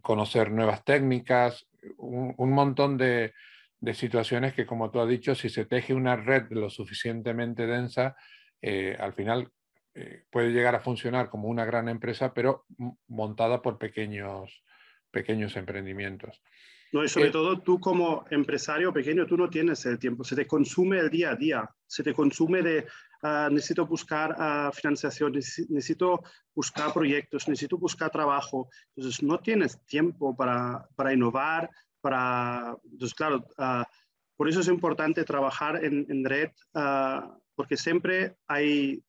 conocer 0.00 0.52
nuevas 0.52 0.84
técnicas, 0.84 1.66
un, 1.98 2.50
montón 2.50 2.96
de, 2.96 3.32
de, 3.80 3.94
situaciones 3.94 4.54
que, 4.54 4.66
como 4.66 4.90
tú 4.90 5.00
has 5.00 5.08
dicho, 5.08 5.34
si 5.34 5.48
se 5.48 5.66
teje 5.66 5.94
una 5.94 6.16
red 6.16 6.44
lo 6.50 6.70
suficientemente 6.70 7.66
densa, 7.66 8.16
al 8.98 9.12
final 9.12 9.52
eh, 9.96 10.24
puede 10.28 10.50
llegar 10.50 10.74
a 10.74 10.80
funcionar 10.80 11.30
como 11.30 11.46
una 11.46 11.64
gran 11.64 11.88
empresa, 11.88 12.34
pero 12.34 12.66
montada 13.06 13.62
por 13.62 13.78
pequeños, 13.78 14.64
pequeños 15.12 15.54
emprendimientos. 15.56 16.42
No, 16.92 17.04
y 17.04 17.08
sobre 17.08 17.28
eh, 17.28 17.30
todo 17.30 17.60
tú 17.60 17.78
como 17.78 18.24
empresario 18.30 18.92
pequeño, 18.92 19.24
tú 19.24 19.36
no 19.36 19.48
tienes 19.48 19.86
el 19.86 20.00
tiempo, 20.00 20.24
se 20.24 20.34
te 20.34 20.48
consume 20.48 20.98
el 20.98 21.10
día 21.10 21.30
a 21.30 21.36
día, 21.36 21.70
se 21.86 22.02
te 22.02 22.12
consume 22.12 22.62
de 22.62 22.86
ah, 23.24 23.48
necesito 23.50 23.84
buscar 23.86 24.30
uh, 24.38 24.72
financiación, 24.72 25.32
necesito 25.32 26.22
buscar 26.54 26.92
proyectos, 26.92 27.48
necesito 27.48 27.76
buscar 27.76 28.10
trabajo. 28.10 28.68
Entonces 28.94 29.22
no 29.22 29.40
tienes 29.40 29.84
tiempo 29.86 30.36
para, 30.36 30.86
para 30.94 31.12
innovar, 31.12 31.68
para... 32.00 32.76
Entonces 32.84 33.14
claro, 33.14 33.44
ah, 33.58 33.84
por 34.36 34.48
eso 34.48 34.60
es 34.60 34.68
importante 34.68 35.24
trabajar 35.24 35.84
en, 35.84 36.06
en 36.08 36.24
red, 36.24 36.50
porque 37.54 37.76
siempre 37.76 38.36
hay 38.48 39.02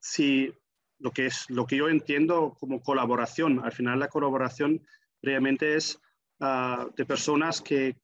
si 0.00 0.52
lo 1.00 1.10
que 1.10 1.26
es 1.26 1.48
lo 1.48 1.66
que 1.66 1.76
yo 1.76 1.88
entiendo 1.88 2.56
como 2.58 2.82
colaboración, 2.82 3.60
al 3.64 3.72
final 3.72 3.98
la 3.98 4.08
colaboración 4.08 4.82
realmente 5.22 5.76
es 5.76 6.00
ah, 6.40 6.86
de 6.96 7.04
personas 7.04 7.60
que, 7.60 7.96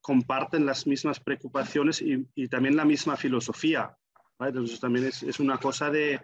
comparten 0.00 0.64
las 0.64 0.86
mismas 0.86 1.18
preocupaciones 1.18 2.00
y, 2.00 2.46
también 2.48 2.76
la 2.76 2.84
misma 2.84 3.16
filosofía. 3.16 3.96
Entonces 4.38 4.80
también 4.80 5.06
es, 5.06 5.40
una 5.40 5.58
cosa 5.58 5.90
de 5.90 6.20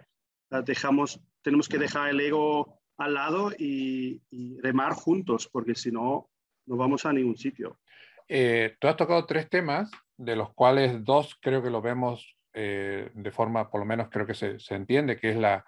dejamos, 0.65 1.19
tenemos 1.41 1.67
que 1.67 1.79
dejar 1.79 2.09
el 2.09 2.19
ego 2.19 2.79
al 2.97 3.15
lado 3.15 3.51
y, 3.57 4.21
remar 4.61 4.93
juntos, 4.93 5.49
porque 5.51 5.75
si 5.75 5.91
no, 5.91 6.29
no 6.65 6.75
vamos 6.77 7.05
a 7.05 7.13
ningún 7.13 7.37
sitio. 7.37 7.79
Eh, 8.27 8.75
tú 8.79 8.87
has 8.87 8.95
tocado 8.95 9.25
tres 9.25 9.49
temas, 9.49 9.91
de 10.17 10.35
los 10.35 10.53
cuales 10.53 11.03
dos 11.03 11.37
creo 11.41 11.61
que 11.63 11.69
lo 11.69 11.81
vemos 11.81 12.37
eh, 12.53 13.09
de 13.13 13.31
forma, 13.31 13.69
por 13.69 13.79
lo 13.79 13.85
menos 13.85 14.09
creo 14.09 14.27
que 14.27 14.35
se, 14.35 14.57
entiende, 14.69 15.17
que 15.17 15.31
es 15.31 15.37
la, 15.37 15.65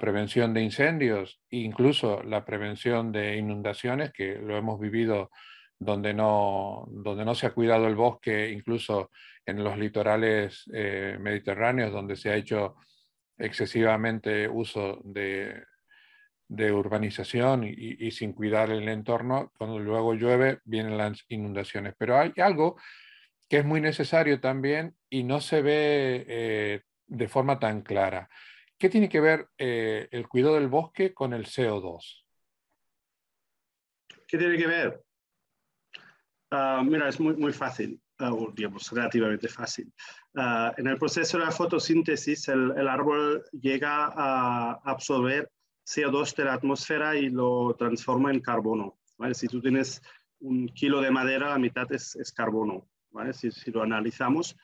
prevención 0.00 0.52
de 0.52 0.62
incendios, 0.62 1.40
incluso 1.50 2.22
la 2.22 2.44
prevención 2.44 3.12
de 3.12 3.36
inundaciones, 3.36 4.12
que 4.12 4.36
lo 4.36 4.56
hemos 4.56 4.80
vivido 4.80 5.30
donde 5.78 6.14
no, 6.14 6.86
donde 6.88 7.24
no 7.24 7.34
se 7.34 7.46
ha 7.46 7.54
cuidado 7.54 7.86
el 7.86 7.94
bosque, 7.94 8.50
incluso 8.50 9.10
en 9.46 9.62
los 9.62 9.78
litorales 9.78 10.64
eh, 10.72 11.16
mediterráneos, 11.20 11.92
donde 11.92 12.16
se 12.16 12.30
ha 12.30 12.36
hecho 12.36 12.76
excesivamente 13.36 14.48
uso 14.48 15.00
de, 15.04 15.64
urbanización 16.48 17.64
y, 17.64 18.10
sin 18.12 18.32
cuidar 18.32 18.70
el 18.70 18.88
entorno, 18.88 19.52
cuando 19.58 19.78
luego 19.78 20.14
llueve 20.14 20.60
vienen 20.64 20.96
las 20.96 21.24
inundaciones. 21.28 21.94
Pero 21.98 22.18
hay 22.18 22.32
algo 22.36 22.76
que 23.48 23.58
es 23.58 23.64
muy 23.64 23.80
necesario 23.80 24.40
también 24.40 24.94
y 25.10 25.24
no 25.24 25.40
se 25.40 25.62
ve 25.62 26.24
eh, 26.28 26.82
de 27.06 27.28
forma 27.28 27.58
tan 27.58 27.82
clara. 27.82 28.28
¿Qué 28.78 28.88
tiene 28.88 29.08
que 29.08 29.20
ver 29.20 29.48
eh, 29.58 30.08
el 30.10 30.28
cuidado 30.28 30.54
del 30.54 30.68
bosque 30.68 31.12
con 31.12 31.32
el 31.32 31.46
CO2? 31.46 32.24
¿Qué 34.28 34.38
tiene 34.38 34.56
que 34.56 34.66
ver? 34.66 35.02
Ah, 36.50 36.82
mira, 36.84 37.08
es 37.08 37.18
muy, 37.18 37.34
muy 37.36 37.52
fácil, 37.52 38.00
uh, 38.32 38.52
digamos, 38.52 38.90
relativamente 38.90 39.48
fácil. 39.48 39.92
Ah, 40.36 40.72
en 40.76 40.86
el 40.86 40.98
proceso 40.98 41.38
de 41.38 41.44
la 41.44 41.50
fotosíntesis, 41.50 42.48
el, 42.48 42.72
el, 42.76 42.88
árbol 42.88 43.44
llega 43.52 44.12
a 44.14 44.80
absorber 44.84 45.50
CO2 45.86 46.34
de 46.36 46.44
la 46.44 46.54
atmósfera 46.54 47.16
y 47.16 47.28
lo 47.28 47.74
transforma 47.78 48.30
en 48.30 48.40
carbono. 48.40 48.98
Si 49.32 49.46
tú 49.48 49.60
tienes 49.60 50.02
un 50.40 50.66
kilo 50.68 51.00
de 51.00 51.10
madera, 51.10 51.50
la 51.50 51.58
mitad 51.58 51.90
es, 51.92 52.16
es 52.16 52.32
carbono 52.32 52.88
si, 53.32 53.70
lo 53.70 53.82
analizamos. 53.82 54.56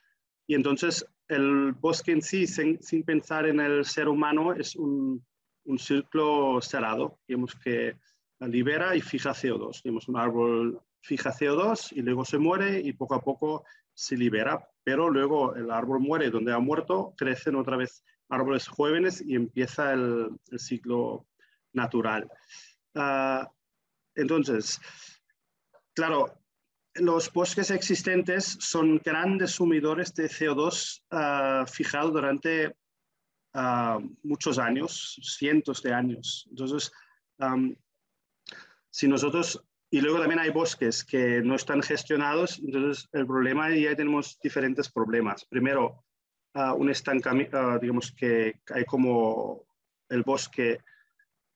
Y 0.47 0.55
entonces 0.55 1.07
el 1.29 1.73
bosque 1.73 2.13
en 2.13 2.23
sí, 2.23 2.47
sin, 2.47 2.79
pensar 3.05 3.47
en 3.47 3.61
el 3.61 3.85
ser 3.85 4.09
humano, 4.09 4.53
es 4.53 4.75
un, 4.77 5.25
un 5.65 5.79
círculo 5.79 6.61
cerrado, 6.61 7.19
digamos 7.27 7.55
que 7.55 7.97
libera 8.41 8.97
y 8.97 9.01
fija 9.01 9.31
CO2. 9.31 9.83
Digamos, 9.83 10.09
un 10.09 10.17
árbol 10.17 10.83
fija 11.01 11.33
CO2 11.33 11.93
y 11.93 12.03
luego 12.03 12.25
se 12.25 12.39
muere 12.39 12.81
y 12.81 12.93
poco 12.93 13.15
a 13.15 13.21
poco 13.21 13.65
se 13.95 14.17
libera, 14.17 14.67
pero 14.83 15.11
luego 15.11 15.55
el 15.55 15.71
árbol 15.71 16.01
muere 16.01 16.31
donde 16.31 16.53
ha 16.53 16.59
muerto, 16.59 17.15
crecen 17.17 17.57
otra 17.57 17.77
vez 17.77 18.05
árboles 18.29 18.69
jóvenes 18.69 19.23
y 19.25 19.35
empieza 19.35 19.93
el, 19.93 20.31
ciclo 20.57 21.27
natural. 21.73 22.31
Ah, 22.95 23.51
entonces, 24.15 24.81
claro, 25.95 26.41
los 26.95 27.33
bosques 27.33 27.71
existentes 27.71 28.57
son 28.61 28.99
grandes 28.99 29.53
sumidores 29.53 30.15
de 30.15 30.29
CO2 30.29 31.03
ah, 31.11 31.65
fijado 31.71 32.11
durante 32.11 32.75
ah, 33.55 33.99
muchos 34.23 34.59
años, 34.59 35.19
cientos 35.23 35.83
de 35.83 35.93
años. 35.93 36.47
Entonces, 36.51 36.93
si 38.91 39.09
nosotros, 39.09 39.65
y 39.91 40.01
luego 40.01 40.19
también 40.19 40.41
hay 40.41 40.51
bosques 40.51 41.05
que 41.05 41.43
no 41.43 41.57
están 41.57 41.83
gestionados, 41.83 42.61
entonces 42.61 43.09
el 43.13 43.27
problema, 43.27 43.75
y 43.75 43.87
ahí 43.87 43.97
tenemos 43.97 44.39
diferentes 44.43 44.91
problemas. 44.91 45.45
Primero, 45.45 46.05
uh, 46.55 46.75
un 46.75 46.91
estancamiento, 46.91 47.79
digamos 47.79 48.13
que 48.13 48.61
hay 48.73 48.85
como 48.85 49.65
el 50.09 50.23
bosque 50.23 50.79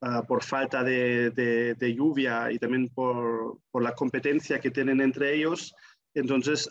Ah, 0.07 0.23
por 0.23 0.45
falta 0.45 0.85
de, 0.85 1.95
lluvia 1.97 2.53
y 2.53 2.59
también 2.59 2.91
por, 2.91 3.59
la 3.73 3.95
competencia 3.95 4.61
que 4.61 4.71
tienen 4.71 5.01
entre 5.01 5.35
ellos. 5.35 5.75
Entonces, 6.13 6.69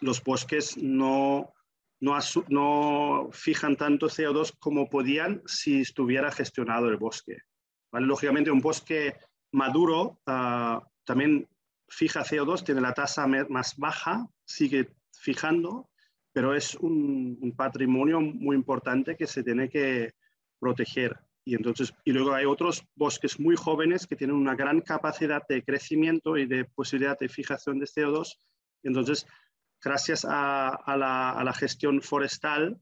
los 0.00 0.24
bosques 0.24 0.78
no, 0.78 1.52
no, 2.00 3.28
fijan 3.30 3.76
tanto 3.76 4.08
CO2 4.08 4.54
como 4.58 4.88
podían 4.88 5.42
si 5.44 5.82
estuviera 5.82 6.32
gestionado 6.32 6.88
el 6.88 6.96
bosque. 6.96 7.36
Lógicamente, 7.92 8.50
un 8.50 8.60
bosque 8.60 9.14
maduro 9.52 10.20
ah, 10.26 10.86
también 11.04 11.48
fija 11.88 12.24
CO2, 12.24 12.64
tiene 12.64 12.80
la 12.80 12.94
tasa 12.94 13.26
más 13.26 13.76
baja, 13.76 14.28
sigue 14.44 14.90
fijando, 15.12 15.88
pero 16.32 16.54
es 16.54 16.74
un 16.74 17.54
patrimonio 17.56 18.20
muy 18.20 18.56
importante 18.56 19.16
que 19.16 19.26
se 19.26 19.42
tiene 19.42 19.68
que 19.68 20.12
proteger. 20.58 21.18
Y, 21.46 21.54
entonces, 21.54 21.94
y 22.04 22.10
luego 22.10 22.34
hay 22.34 22.44
otros 22.44 22.84
bosques 22.96 23.38
muy 23.38 23.54
jóvenes 23.54 24.08
que 24.08 24.16
tienen 24.16 24.34
una 24.34 24.56
gran 24.56 24.80
capacidad 24.80 25.46
de 25.48 25.62
crecimiento 25.62 26.36
y 26.36 26.44
de 26.46 26.64
posibilidad 26.64 27.16
de 27.16 27.28
fijación 27.28 27.78
de 27.78 27.86
CO2. 27.86 28.36
Entonces, 28.82 29.26
gracias 29.80 30.26
a, 30.28 30.76
la, 30.96 31.52
gestión 31.52 32.02
forestal, 32.02 32.80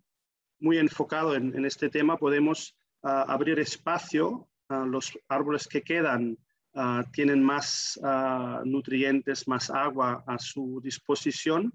muy 0.58 0.78
enfocado 0.78 1.34
en, 1.34 1.62
este 1.66 1.90
tema, 1.90 2.16
podemos 2.16 2.74
ah, 3.02 3.26
abrir 3.28 3.58
espacio. 3.58 4.48
a 4.70 4.86
los 4.86 5.18
árboles 5.28 5.68
que 5.68 5.82
quedan 5.82 6.38
ah, 6.74 7.04
tienen 7.12 7.42
más 7.42 7.98
ah, 8.02 8.62
nutrientes, 8.64 9.48
más 9.48 9.70
agua 9.70 10.24
a 10.26 10.38
su 10.38 10.80
disposición 10.82 11.72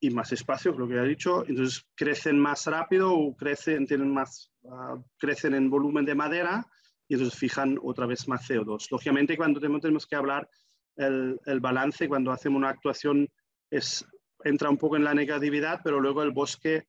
y 0.00 0.10
más 0.10 0.32
espacio, 0.32 0.72
lo 0.72 0.88
que 0.88 0.98
ha 0.98 1.04
dicho. 1.04 1.44
Entonces, 1.46 1.84
crecen 1.94 2.38
más 2.38 2.66
rápido 2.66 3.12
o 3.12 3.36
crecen, 3.36 3.86
tienen 3.86 4.12
más 4.12 4.50
Ah, 4.68 4.96
crecen 5.18 5.54
en 5.54 5.70
volumen 5.70 6.04
de 6.04 6.14
madera 6.14 6.66
y 7.08 7.14
entonces 7.14 7.38
fijan 7.38 7.78
otra 7.82 8.06
vez 8.06 8.28
más 8.28 8.48
CO2. 8.48 8.88
Lógicamente, 8.90 9.36
cuando 9.36 9.58
tenemos 9.58 10.06
que 10.06 10.16
hablar 10.16 10.48
el, 10.96 11.40
el 11.46 11.60
balance, 11.60 12.08
cuando 12.08 12.30
hacemos 12.30 12.58
una 12.58 12.68
actuación, 12.68 13.26
es, 13.70 14.04
entra 14.44 14.68
un 14.68 14.76
poco 14.76 14.96
en 14.96 15.04
la 15.04 15.14
negatividad, 15.14 15.80
pero 15.82 15.98
luego 15.98 16.22
el 16.22 16.30
bosque 16.30 16.84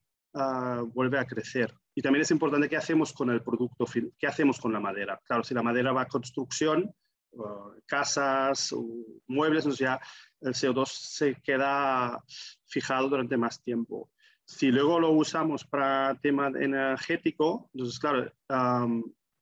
vuelve 0.94 1.20
a 1.20 1.26
crecer. 1.26 1.74
y 1.94 2.02
también 2.02 2.22
es 2.22 2.32
importante 2.32 2.70
qué 2.70 2.78
hacemos 2.78 3.12
con 3.12 3.30
el 3.32 3.42
producto, 3.42 3.86
qué 4.18 4.28
hacemos 4.28 4.62
con 4.62 4.72
la 4.72 4.80
madera. 4.80 5.20
Claro, 5.26 5.44
si 5.44 5.54
la 5.54 5.62
madera 5.62 5.92
va 5.92 6.04
a 6.04 6.08
construcción, 6.08 6.90
casas, 7.86 8.74
muebles, 9.28 9.66
entonces 9.66 9.86
ya 9.86 10.00
el 10.42 10.54
CO2 10.54 10.88
se 10.88 11.36
queda 11.42 12.24
fijado 12.66 13.10
durante 13.10 13.38
más 13.38 13.62
tiempo. 13.62 14.10
Si 14.44 14.72
luego 14.72 15.00
lo 15.00 15.12
usamos 15.12 15.66
para 15.66 16.20
tema 16.22 16.48
energético, 16.48 17.70
entonces 17.74 18.00
claro, 18.00 18.32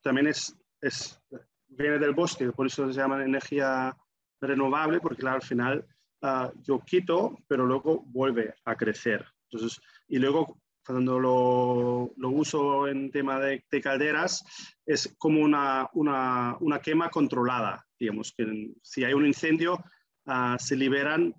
también 0.02 0.28
es, 0.28 0.56
es, 0.82 1.20
viene 1.68 2.00
del 2.00 2.14
bosque, 2.14 2.52
por 2.52 2.68
eso 2.68 2.92
se 2.92 3.00
llama 3.00 3.24
energía 3.24 3.96
renovable, 4.42 5.00
porque 5.00 5.22
claro, 5.22 5.38
al 5.38 5.42
final 5.42 5.86
uh, 6.22 6.50
yo 6.62 6.80
quito, 6.82 7.38
pero 7.48 7.66
luego 7.66 8.04
vuelve 8.06 8.54
a 8.66 8.76
crecer. 8.76 9.26
Entonces, 9.50 9.82
y 10.08 10.20
luego 10.20 10.62
cuando 10.90 11.20
lo, 11.20 12.14
lo 12.18 12.30
uso 12.30 12.88
en 12.88 13.12
tema 13.12 13.40
de, 13.40 13.64
de, 13.70 13.80
calderas, 13.80 14.44
es 14.84 15.14
como 15.20 15.40
una, 15.40 15.88
una, 15.94 16.58
una, 16.62 16.80
quema 16.80 17.12
controlada, 17.12 17.86
digamos, 18.00 18.34
que 18.36 18.72
si 18.82 19.04
hay 19.04 19.14
un 19.14 19.28
incendio, 19.28 19.84
uh, 20.26 20.58
se 20.58 20.76
liberan 20.76 21.36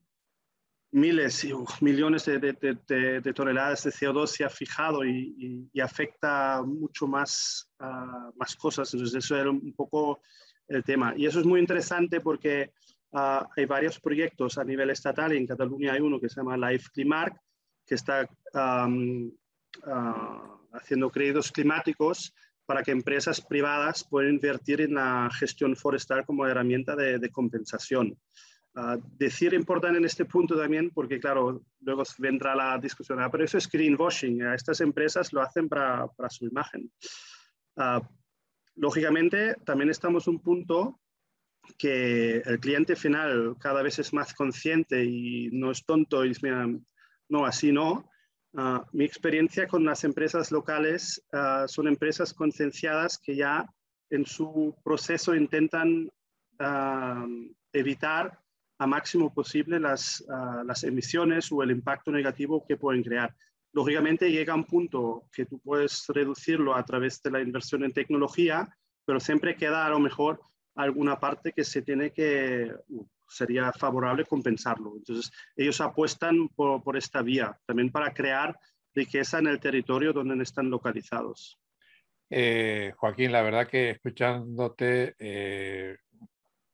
miles 0.93 1.43
y 1.43 1.53
millones 1.81 2.27
de, 2.27 2.39
de, 2.39 3.21
de, 3.21 3.33
toneladas 3.33 3.83
de 3.83 3.91
CO2 3.91 4.29
se 4.29 4.45
ha 4.45 4.51
fijado 4.51 5.05
y, 5.05 5.35
y, 5.37 5.71
y 5.73 5.81
afecta 5.81 6.63
mucho 6.63 7.09
más, 7.09 7.73
uh, 7.81 8.31
más 8.37 8.55
cosas. 8.55 8.95
Entonces, 8.95 9.25
eso 9.25 9.37
era 9.37 9.51
un 9.51 9.73
poco 9.75 10.21
el 10.69 10.85
tema. 10.85 11.13
Y 11.17 11.27
eso 11.27 11.41
es 11.41 11.45
muy 11.45 11.59
interesante 11.59 12.21
porque 12.21 12.71
uh, 13.11 13.45
hay 13.57 13.65
varios 13.67 13.99
proyectos 13.99 14.59
a 14.59 14.65
nivel 14.65 14.91
estatal. 14.91 15.33
En 15.33 15.45
Cataluña 15.45 15.95
hay 15.95 16.01
uno 16.03 16.21
que 16.21 16.29
se 16.29 16.37
llama 16.37 16.57
Life 16.57 16.91
Climark, 16.93 17.37
que 17.85 17.97
está 17.97 18.29
um, 18.55 19.33
uh, 19.87 20.77
haciendo 20.77 21.11
créditos 21.11 21.51
climáticos 21.51 22.35
para 22.67 22.83
que 22.83 22.93
empresas 22.93 23.41
privadas 23.41 24.05
puedan 24.05 24.35
invertir 24.35 24.81
en 24.81 24.95
la 24.95 25.29
gestión 25.33 25.75
forestal 25.75 26.25
como 26.25 26.47
herramienta 26.47 26.95
de, 26.95 27.19
de 27.19 27.31
compensación. 27.31 28.17
Uh, 28.75 28.97
decir 29.19 29.53
importante 29.53 29.99
en 29.99 30.05
este 30.05 30.25
punto 30.25 30.57
también, 30.57 30.91
porque 30.91 31.19
claro, 31.19 31.65
luego 31.81 32.05
vendrá 32.19 32.55
la 32.55 32.79
discusión, 32.79 33.21
ah, 33.21 33.29
pero 33.29 33.45
eso 33.45 33.59
es 33.59 33.69
greenwashing, 33.69 34.43
estas 34.43 34.81
empresas 34.81 35.33
lo 35.33 35.43
hacen 35.43 35.69
para, 35.69 36.07
para 36.07 36.31
su 36.31 36.47
imagen. 36.47 36.89
Uh, 37.75 38.01
lógicamente, 38.77 39.57
también 39.65 39.91
estamos 39.91 40.29
en 40.29 40.35
un 40.35 40.41
punto 40.41 41.01
que 41.77 42.39
el 42.39 42.61
cliente 42.61 42.95
final 42.95 43.57
cada 43.59 43.83
vez 43.83 43.99
es 43.99 44.13
más 44.13 44.35
consciente 44.35 45.05
y 45.05 45.51
no 45.53 45.73
es 45.73 45.85
tonto 45.85 46.25
y 46.25 46.29
dice, 46.29 46.41
mira, 46.45 46.67
no, 47.29 47.45
así 47.45 47.73
no. 47.73 48.09
Uh, 48.53 48.81
mi 48.93 49.05
experiencia 49.05 49.69
con 49.69 49.85
las 49.85 50.03
empresas 50.03 50.51
locales 50.51 51.25
uh, 51.33 51.69
son 51.69 51.87
empresas 51.87 52.35
concienciadas 52.35 53.17
que 53.17 53.37
ya 53.37 53.65
en 54.11 54.27
su 54.27 54.75
proceso 54.83 55.37
intentan 55.37 56.11
uh, 56.59 57.53
evitar 57.73 58.41
a 58.79 58.87
máximo 58.89 59.33
posible 59.33 59.79
las, 59.79 60.25
las 60.65 60.85
emisiones 60.85 61.53
o 61.53 61.63
el 61.63 61.71
impacto 61.71 62.11
negativo 62.11 62.65
que 62.67 62.79
pueden 62.79 63.03
crear. 63.03 63.37
Lógicamente 63.75 64.33
llega 64.33 64.55
un 64.55 64.65
punto 64.65 65.25
que 65.31 65.45
tú 65.45 65.61
puedes 65.61 66.07
reducirlo 66.09 66.75
a 66.75 66.83
través 66.83 67.21
de 67.23 67.31
la 67.31 67.43
inversión 67.43 67.85
en 67.85 67.93
tecnología, 67.93 68.75
pero 69.05 69.21
siempre 69.21 69.55
queda 69.55 69.85
a 69.85 69.91
lo 69.91 70.01
mejor 70.01 70.41
alguna 70.77 71.21
parte 71.21 71.53
que 71.53 71.63
se 71.63 71.83
tiene 71.83 72.11
que, 72.11 72.73
sería 73.31 73.73
favorable 73.73 74.25
compensarlo. 74.25 74.95
Entonces, 74.97 75.33
ellos 75.57 75.81
apuestan 75.81 76.49
por, 76.49 76.83
por, 76.83 76.97
esta 76.97 77.23
vía, 77.23 77.59
también 77.67 77.91
para 77.91 78.13
crear 78.13 78.59
riqueza 78.95 79.39
en 79.39 79.47
el 79.47 79.61
territorio 79.61 80.13
donde 80.13 80.43
están 80.43 80.69
localizados. 80.69 81.59
Eh, 82.29 82.93
Joaquín, 82.97 83.33
la 83.33 83.43
verdad 83.43 83.67
que 83.67 83.91
escuchándote 83.91 85.15
eh, 85.19 85.97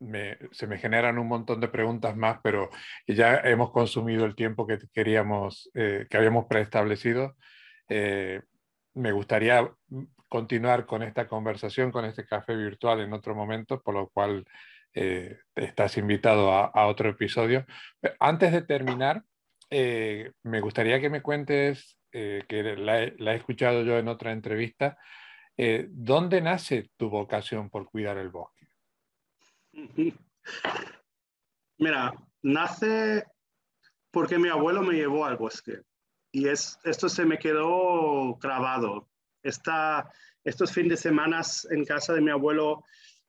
me, 0.00 0.36
se 0.52 0.66
me 0.66 0.78
generan 0.78 1.18
un 1.18 1.28
montón 1.28 1.60
de 1.60 1.68
preguntas 1.68 2.16
más, 2.16 2.38
pero 2.42 2.70
ya 3.06 3.36
hemos 3.38 3.70
consumido 3.70 4.24
el 4.24 4.34
tiempo 4.34 4.66
que 4.66 4.78
queríamos, 4.92 5.70
eh, 5.74 6.06
que 6.08 6.16
habíamos 6.16 6.46
preestablecido. 6.46 7.36
Eh, 7.88 8.42
me 8.94 9.12
gustaría 9.12 9.70
continuar 10.28 10.86
con 10.86 11.02
esta 11.02 11.26
conversación, 11.26 11.90
con 11.90 12.04
este 12.04 12.26
café 12.26 12.56
virtual 12.56 13.00
en 13.00 13.12
otro 13.12 13.34
momento, 13.34 13.80
por 13.80 13.94
lo 13.94 14.08
cual 14.08 14.44
eh, 14.96 15.40
estás 15.54 15.98
invitado 15.98 16.50
a, 16.52 16.86
otro 16.86 17.10
episodio. 17.10 17.66
Antes 18.18 18.50
de 18.50 18.62
terminar, 18.62 19.22
eh, 19.68 20.32
me 20.42 20.62
gustaría 20.62 20.98
que 21.00 21.10
me 21.10 21.20
cuentes, 21.20 21.98
eh, 22.12 22.44
que 22.48 22.62
la, 22.62 23.02
he 23.02 23.36
escuchado 23.36 23.82
yo 23.82 23.98
en 23.98 24.08
otra 24.08 24.32
entrevista, 24.32 24.96
eh, 25.58 25.86
¿dónde 25.90 26.40
nace 26.40 26.90
tu 26.96 27.10
vocación 27.10 27.68
por 27.68 27.90
cuidar 27.90 28.16
el 28.16 28.30
bosque? 28.30 28.66
Mira, 31.78 32.14
nace 32.40 33.24
porque 34.10 34.38
mi 34.38 34.48
abuelo 34.48 34.80
me 34.80 34.94
llevó 34.94 35.26
al 35.26 35.36
bosque 35.36 35.82
y 36.32 36.48
es, 36.48 36.78
esto 36.84 37.10
se 37.10 37.26
me 37.26 37.38
quedó 37.38 38.36
grabado. 38.36 39.10
Esta, 39.42 40.10
estos 40.42 40.72
fines 40.72 40.90
de 40.90 40.96
semana 40.96 41.42
en 41.70 41.84
casa 41.84 42.14
de 42.14 42.22
mi 42.22 42.30
abuelo 42.30 42.82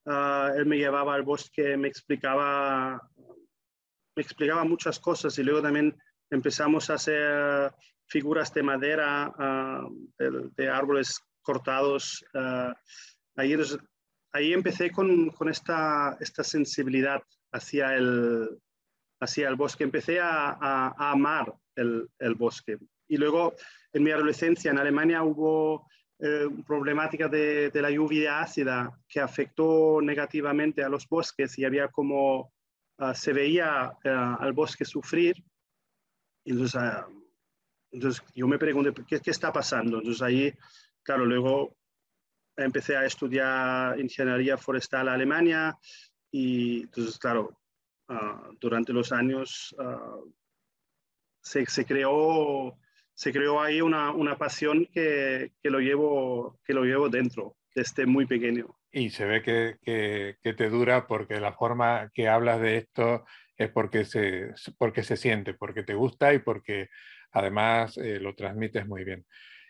Uh, 0.08 0.56
él 0.56 0.64
me 0.64 0.78
llevaba 0.78 1.14
al 1.14 1.22
bosque, 1.22 1.76
me 1.76 1.86
explicaba, 1.86 2.98
me 4.16 4.22
explicaba 4.22 4.64
muchas 4.64 4.98
cosas 4.98 5.38
y 5.38 5.42
luego 5.42 5.60
también 5.60 5.94
empezamos 6.30 6.88
a 6.88 6.94
hacer 6.94 7.74
figuras 8.06 8.54
de 8.54 8.62
madera, 8.62 9.28
uh, 9.28 10.52
de, 10.56 10.70
árboles 10.70 11.20
cortados. 11.42 12.24
Uh, 12.32 12.72
ahí, 13.36 13.54
ahí, 14.32 14.54
empecé 14.54 14.90
con, 14.90 15.28
con 15.28 15.50
esta, 15.50 16.16
esta, 16.20 16.42
sensibilidad 16.42 17.22
hacia 17.52 17.94
el, 17.94 18.48
hacia 19.20 19.48
el 19.48 19.56
bosque. 19.56 19.84
Empecé 19.84 20.20
a, 20.20 20.52
a, 20.52 20.94
a 20.96 21.10
amar 21.10 21.52
el, 21.76 22.08
el, 22.18 22.34
bosque. 22.34 22.78
Y 23.08 23.18
luego 23.18 23.54
en 23.92 24.04
mi 24.04 24.10
adolescencia 24.10 24.70
en 24.70 24.78
Alemania 24.78 25.22
hubo 25.22 25.86
eh, 26.20 26.48
problemática 26.66 27.28
de, 27.28 27.70
de, 27.70 27.80
la 27.80 27.92
lluvia 27.92 28.40
ácida 28.40 28.90
que 29.08 29.20
afectó 29.20 30.00
negativamente 30.02 30.82
a 30.82 30.88
los 30.88 31.08
bosques 31.08 31.56
y 31.60 31.64
había 31.64 31.86
como 31.86 32.52
uh, 32.98 33.14
se 33.14 33.32
veía 33.32 33.96
uh, 34.04 34.42
al 34.42 34.52
bosque 34.52 34.84
sufrir. 34.84 35.36
Entonces, 36.44 36.74
uh, 36.74 37.24
entonces 37.92 38.24
yo 38.34 38.48
me 38.48 38.58
pregunté, 38.58 38.92
¿qué, 39.06 39.20
¿qué, 39.20 39.30
está 39.30 39.52
pasando? 39.52 39.98
Entonces 39.98 40.20
ahí, 40.20 40.52
claro, 41.04 41.24
luego 41.24 41.76
empecé 42.56 42.96
a 42.96 43.04
estudiar 43.04 44.00
ingeniería 44.00 44.56
forestal 44.58 45.06
en 45.06 45.14
Alemania 45.14 45.78
y 46.32 46.82
entonces, 46.82 47.16
claro, 47.16 47.56
durante 48.58 48.92
los 48.92 49.12
años 49.12 49.74
se, 51.40 51.64
se 51.66 51.84
creó 51.84 52.76
se 53.18 53.32
creó 53.32 53.60
ahí 53.60 53.80
una, 53.80 54.12
una 54.12 54.38
pasión 54.38 54.86
que, 54.92 55.50
que, 55.60 55.70
lo 55.70 55.80
llevo, 55.80 56.60
que 56.64 56.72
lo 56.72 56.84
llevo 56.84 57.08
dentro 57.08 57.56
desde 57.74 58.06
muy 58.06 58.26
pequeño. 58.26 58.78
Y 58.92 59.10
se 59.10 59.24
ve 59.24 59.42
que, 59.42 59.74
que, 59.82 60.36
que, 60.40 60.52
te 60.52 60.70
dura 60.70 61.08
porque 61.08 61.40
la 61.40 61.52
forma 61.52 62.12
que 62.14 62.28
hablas 62.28 62.60
de 62.60 62.76
esto 62.76 63.24
es 63.56 63.70
porque 63.70 64.04
se, 64.04 64.54
porque 64.78 65.02
se 65.02 65.16
siente, 65.16 65.52
porque 65.52 65.82
te 65.82 65.94
gusta 65.94 66.32
y 66.32 66.38
porque 66.38 66.90
además 67.32 67.98
eh, 67.98 68.20
lo 68.20 68.36
transmites 68.36 68.86
muy 68.86 69.02
bien. 69.02 69.26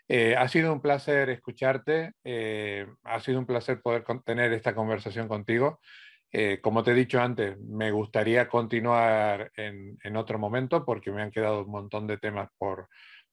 Eh, 0.08 0.36
ha 0.36 0.46
sido 0.48 0.70
un 0.70 0.82
placer 0.82 1.30
escucharte, 1.30 2.12
eh, 2.24 2.86
ha 3.04 3.20
sido 3.20 3.38
un 3.38 3.46
placer 3.46 3.80
poder 3.80 4.04
tener 4.26 4.52
esta 4.52 4.74
conversación 4.74 5.26
contigo. 5.26 5.80
Eh, 6.30 6.60
como 6.60 6.82
te 6.84 6.90
he 6.90 6.94
dicho 6.94 7.18
antes, 7.18 7.58
me 7.58 7.92
gustaría 7.92 8.46
continuar 8.46 9.50
en, 9.56 9.96
en, 10.04 10.16
otro 10.18 10.38
momento 10.38 10.84
porque 10.84 11.10
me 11.10 11.22
han 11.22 11.30
quedado 11.30 11.64
un 11.64 11.70
montón 11.70 12.06
de 12.06 12.18
temas 12.18 12.50
por, 12.58 12.88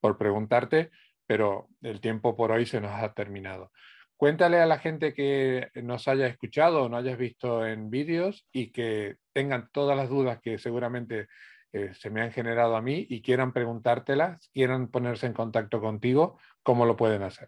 por 0.06 0.20
preguntarte, 0.20 0.92
pero 1.26 1.68
el 1.82 2.00
tiempo 2.00 2.36
por 2.36 2.52
hoy 2.52 2.68
se 2.68 2.80
nos 2.80 2.92
ha 2.92 3.12
terminado. 3.14 3.72
Cuéntale 4.16 4.60
a 4.60 4.68
la 4.68 4.78
gente 4.78 5.16
que 5.16 5.72
nos 5.82 6.08
haya 6.08 6.28
escuchado 6.28 6.84
o 6.84 6.90
no 6.90 6.98
hayas 6.98 7.18
visto 7.18 7.66
en 7.66 7.90
vídeos 7.90 8.46
y 8.52 8.72
que 8.72 9.16
tengan 9.34 9.68
todas 9.72 9.98
las 9.98 10.08
dudas 10.08 10.40
que 10.44 10.60
seguramente 10.60 11.28
eh, 11.74 11.90
se 11.96 12.12
me 12.12 12.22
han 12.22 12.32
generado 12.32 12.76
a 12.76 12.84
mí 12.84 13.08
y 13.10 13.24
quieran 13.24 13.52
preguntártelas, 13.52 14.48
quieran 14.54 14.90
ponerse 14.90 15.26
en 15.26 15.34
contacto 15.34 15.82
contigo, 15.82 16.38
¿cómo 16.62 16.86
lo 16.86 16.96
pueden 16.96 17.24
hacer? 17.24 17.48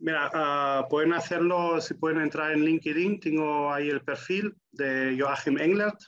Mira, 0.00 0.28
uh, 0.28 0.88
pueden 0.90 1.14
hacerlo, 1.14 1.80
si 1.80 1.94
pueden 1.94 2.20
entrar 2.20 2.52
en 2.52 2.62
LinkedIn, 2.62 3.20
tengo 3.20 3.72
ahí 3.72 3.88
el 3.88 4.02
perfil 4.02 4.54
de 4.70 5.16
Joachim 5.18 5.56
Englert, 5.58 5.98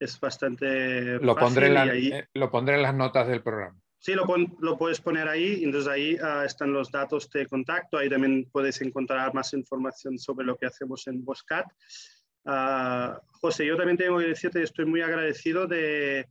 es 0.00 0.18
bastante 0.18 1.20
lo 1.20 1.36
pondré, 1.36 1.68
en 1.68 1.74
la, 1.74 1.82
ahí... 1.82 2.12
eh, 2.12 2.26
lo 2.34 2.50
pondré 2.50 2.74
en 2.74 2.82
las 2.82 2.94
notas 2.96 3.28
del 3.28 3.40
programa. 3.40 3.78
Sí, 4.02 4.14
lo, 4.14 4.24
pon, 4.24 4.56
lo, 4.60 4.78
puedes 4.78 4.98
poner 4.98 5.28
ahí, 5.28 5.62
entonces 5.62 5.86
ahí 5.86 6.14
uh, 6.14 6.42
están 6.46 6.72
los 6.72 6.90
datos 6.90 7.28
de 7.30 7.46
contacto, 7.46 7.98
ahí 7.98 8.08
también 8.08 8.48
puedes 8.50 8.80
encontrar 8.80 9.34
más 9.34 9.52
información 9.52 10.18
sobre 10.18 10.46
lo 10.46 10.56
que 10.56 10.64
hacemos 10.64 11.06
en 11.06 11.22
Boscat. 11.22 11.66
Uh, 12.44 13.20
José, 13.42 13.66
yo 13.66 13.76
también 13.76 13.98
tengo 13.98 14.18
que 14.18 14.28
decirte 14.28 14.62
estoy 14.62 14.86
muy 14.86 15.02
agradecido 15.02 15.66
de, 15.66 16.26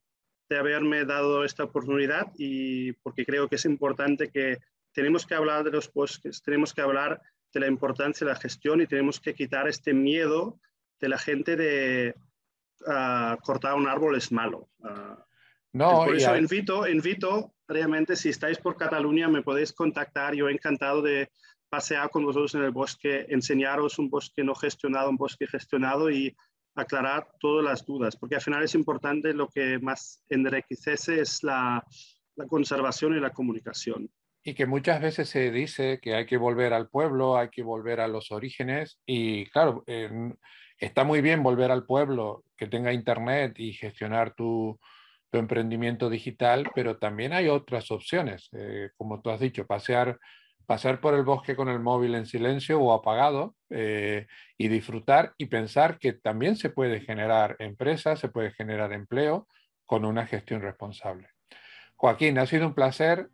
de, 0.50 0.58
haberme 0.58 1.06
dado 1.06 1.46
esta 1.46 1.66
oportunidad 1.66 2.32
y 2.40 2.94
porque 2.94 3.24
creo 3.24 3.48
que 3.48 3.58
es 3.58 3.66
importante 3.66 4.32
que 4.32 4.58
tenemos 4.92 5.28
que 5.28 5.36
hablar 5.36 5.64
de 5.64 5.70
los 5.70 5.94
bosques, 5.94 6.42
tenemos 6.42 6.74
que 6.74 6.82
hablar 6.82 7.22
de 7.54 7.60
la 7.60 7.68
importancia 7.68 8.26
de 8.26 8.34
la 8.34 8.40
gestión 8.40 8.82
y 8.82 8.88
tenemos 8.88 9.20
que 9.20 9.36
quitar 9.36 9.68
este 9.68 9.94
miedo 9.94 10.60
de 11.00 11.10
la 11.10 11.20
gente 11.20 11.56
de 11.56 12.16
uh, 12.88 13.38
cortar 13.44 13.76
un 13.76 13.88
árbol 13.88 14.16
es 14.16 14.32
malo. 14.32 14.70
Uh, 14.80 15.16
no, 15.74 16.06
por 16.06 16.16
eso 16.16 16.36
invito, 16.36 16.88
invito, 16.88 17.54
realmente, 17.70 18.16
si 18.16 18.30
estáis 18.30 18.58
por 18.58 18.76
Cataluña, 18.76 19.30
me 19.30 19.44
podéis 19.44 19.72
contactar. 19.72 20.34
Yo 20.34 20.50
encantado 20.50 21.02
de 21.02 21.30
pasear 21.70 22.10
con 22.10 22.26
vosotros 22.26 22.56
en 22.56 22.64
el 22.64 22.72
bosque, 22.72 23.28
enseñaros 23.30 24.00
un 24.00 24.10
bosque 24.10 24.44
no 24.44 24.56
gestionado, 24.56 25.10
un 25.10 25.18
bosque 25.18 25.48
gestionado 25.48 26.10
y 26.10 26.36
aclarar 26.76 27.28
todas 27.40 27.64
las 27.64 27.86
dudas, 27.86 28.16
porque 28.16 28.36
al 28.36 28.42
final 28.42 28.64
es 28.64 28.74
importante 28.74 29.34
lo 29.34 29.48
que 29.50 29.80
más 29.80 30.24
enriquece 30.30 30.94
es 30.94 31.44
la, 31.44 31.84
la 32.36 32.48
conservación 32.48 33.16
y 33.16 33.20
la 33.20 33.32
comunicación. 33.32 34.10
Y 34.44 34.54
que 34.54 34.66
muchas 34.66 35.02
veces 35.02 35.30
se 35.30 35.52
dice 35.52 36.00
que 36.02 36.16
hay 36.16 36.26
que 36.26 36.38
volver 36.38 36.74
al 36.74 36.88
pueblo, 36.88 37.38
hay 37.38 37.50
que 37.50 37.62
volver 37.62 38.00
a 38.00 38.08
los 38.08 38.32
orígenes 38.32 39.00
y 39.06 39.46
claro, 39.48 39.84
eh, 39.86 40.10
está 40.78 41.04
muy 41.04 41.22
bien 41.22 41.44
volver 41.44 41.70
al 41.70 41.86
pueblo, 41.86 42.46
que 42.58 42.68
tenga 42.68 42.94
internet 42.94 43.60
y 43.60 43.74
gestionar 43.74 44.34
tu, 44.34 44.80
tu 45.32 45.38
emprendimiento 45.38 46.10
digital, 46.10 46.70
pero 46.74 46.98
también 46.98 47.34
hay 47.34 47.48
otras 47.48 47.92
opciones, 47.92 48.50
eh, 48.54 48.90
como 48.98 49.22
tú 49.22 49.30
has 49.30 49.40
dicho, 49.40 49.66
pasear, 49.66 50.20
pasar 50.66 51.00
por 51.00 51.14
el 51.14 51.24
bosque 51.24 51.56
con 51.56 51.70
el 51.70 51.80
móvil 51.80 52.16
en 52.16 52.26
silencio 52.26 52.80
o 52.80 52.94
apagado 52.94 53.56
eh, 53.70 54.28
y 54.58 54.68
disfrutar 54.68 55.34
y 55.38 55.48
pensar 55.48 55.98
que 56.00 56.14
también 56.14 56.56
se 56.56 56.70
puede 56.70 57.02
generar 57.02 57.56
empresas, 57.60 58.20
se 58.20 58.30
puede 58.30 58.52
generar 58.52 58.94
empleo 58.94 59.48
con 59.86 60.06
una 60.06 60.26
gestión 60.26 60.62
responsable. 60.62 61.30
Joaquín, 61.96 62.38
ha 62.38 62.46
sido 62.46 62.68
un 62.68 62.74
placer. 62.74 63.30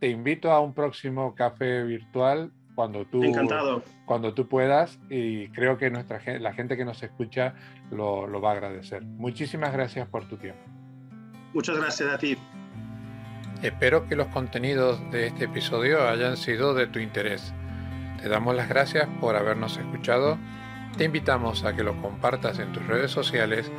Te 0.00 0.08
invito 0.08 0.50
a 0.50 0.60
un 0.60 0.74
próximo 0.74 1.34
café 1.34 1.84
virtual 1.84 2.52
cuando 2.74 3.04
tú, 3.04 3.22
cuando 4.06 4.34
tú 4.34 4.48
puedas 4.48 4.98
y 5.10 5.48
creo 5.48 5.76
que 5.76 5.90
nuestra, 5.90 6.20
la 6.38 6.52
gente 6.54 6.76
que 6.76 6.84
nos 6.84 7.02
escucha 7.02 7.54
lo, 7.90 8.26
lo 8.26 8.40
va 8.40 8.50
a 8.50 8.52
agradecer. 8.54 9.02
Muchísimas 9.02 9.72
gracias 9.72 10.08
por 10.08 10.26
tu 10.26 10.38
tiempo. 10.38 10.79
Muchas 11.52 11.78
gracias 11.78 12.12
a 12.12 12.18
ti. 12.18 12.36
Espero 13.62 14.06
que 14.06 14.16
los 14.16 14.28
contenidos 14.28 14.98
de 15.10 15.26
este 15.26 15.44
episodio 15.44 16.08
hayan 16.08 16.36
sido 16.36 16.72
de 16.74 16.86
tu 16.86 16.98
interés. 16.98 17.52
Te 18.22 18.28
damos 18.28 18.54
las 18.54 18.68
gracias 18.68 19.08
por 19.20 19.36
habernos 19.36 19.76
escuchado. 19.76 20.38
Te 20.96 21.04
invitamos 21.04 21.64
a 21.64 21.74
que 21.74 21.82
lo 21.82 22.00
compartas 22.00 22.58
en 22.58 22.72
tus 22.72 22.86
redes 22.86 23.10
sociales 23.10 23.70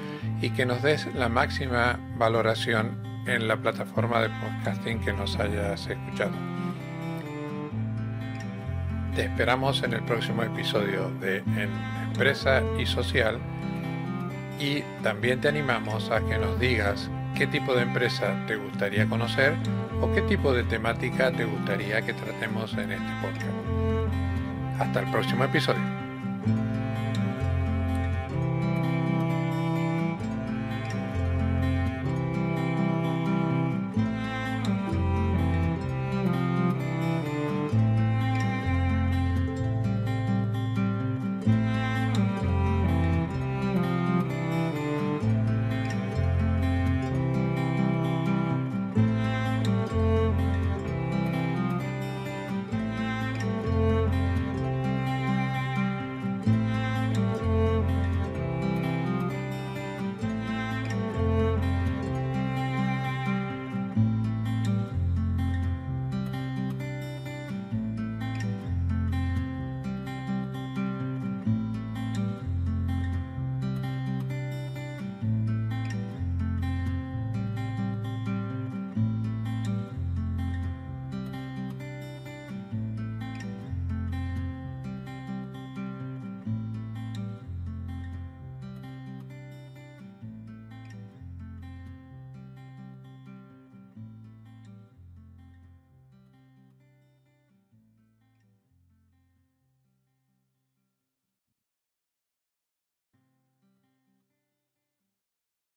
y 0.41 0.51
que 0.51 0.65
nos 0.65 0.81
des 0.81 1.13
la 1.15 1.29
máxima 1.29 1.99
valoración 2.17 3.01
en 3.27 3.47
la 3.47 3.57
plataforma 3.57 4.21
de 4.21 4.29
podcasting 4.29 4.99
que 4.99 5.13
nos 5.13 5.37
hayas 5.37 5.87
escuchado. 5.87 6.33
Te 9.15 9.23
esperamos 9.23 9.83
en 9.83 9.93
el 9.93 10.03
próximo 10.03 10.43
episodio 10.43 11.09
de 11.19 11.43
Empresa 12.07 12.63
y 12.79 12.85
Social 12.85 13.39
y 14.59 14.81
también 15.03 15.41
te 15.41 15.49
animamos 15.49 16.09
a 16.11 16.21
que 16.21 16.37
nos 16.37 16.59
digas 16.59 17.09
qué 17.41 17.47
tipo 17.47 17.73
de 17.73 17.81
empresa 17.81 18.35
te 18.45 18.55
gustaría 18.55 19.09
conocer 19.09 19.55
o 19.99 20.13
qué 20.13 20.21
tipo 20.21 20.53
de 20.53 20.63
temática 20.63 21.31
te 21.31 21.43
gustaría 21.43 21.99
que 22.03 22.13
tratemos 22.13 22.71
en 22.73 22.91
este 22.91 23.11
podcast. 23.19 24.79
Hasta 24.79 24.99
el 24.99 25.09
próximo 25.09 25.45
episodio. 25.45 26.00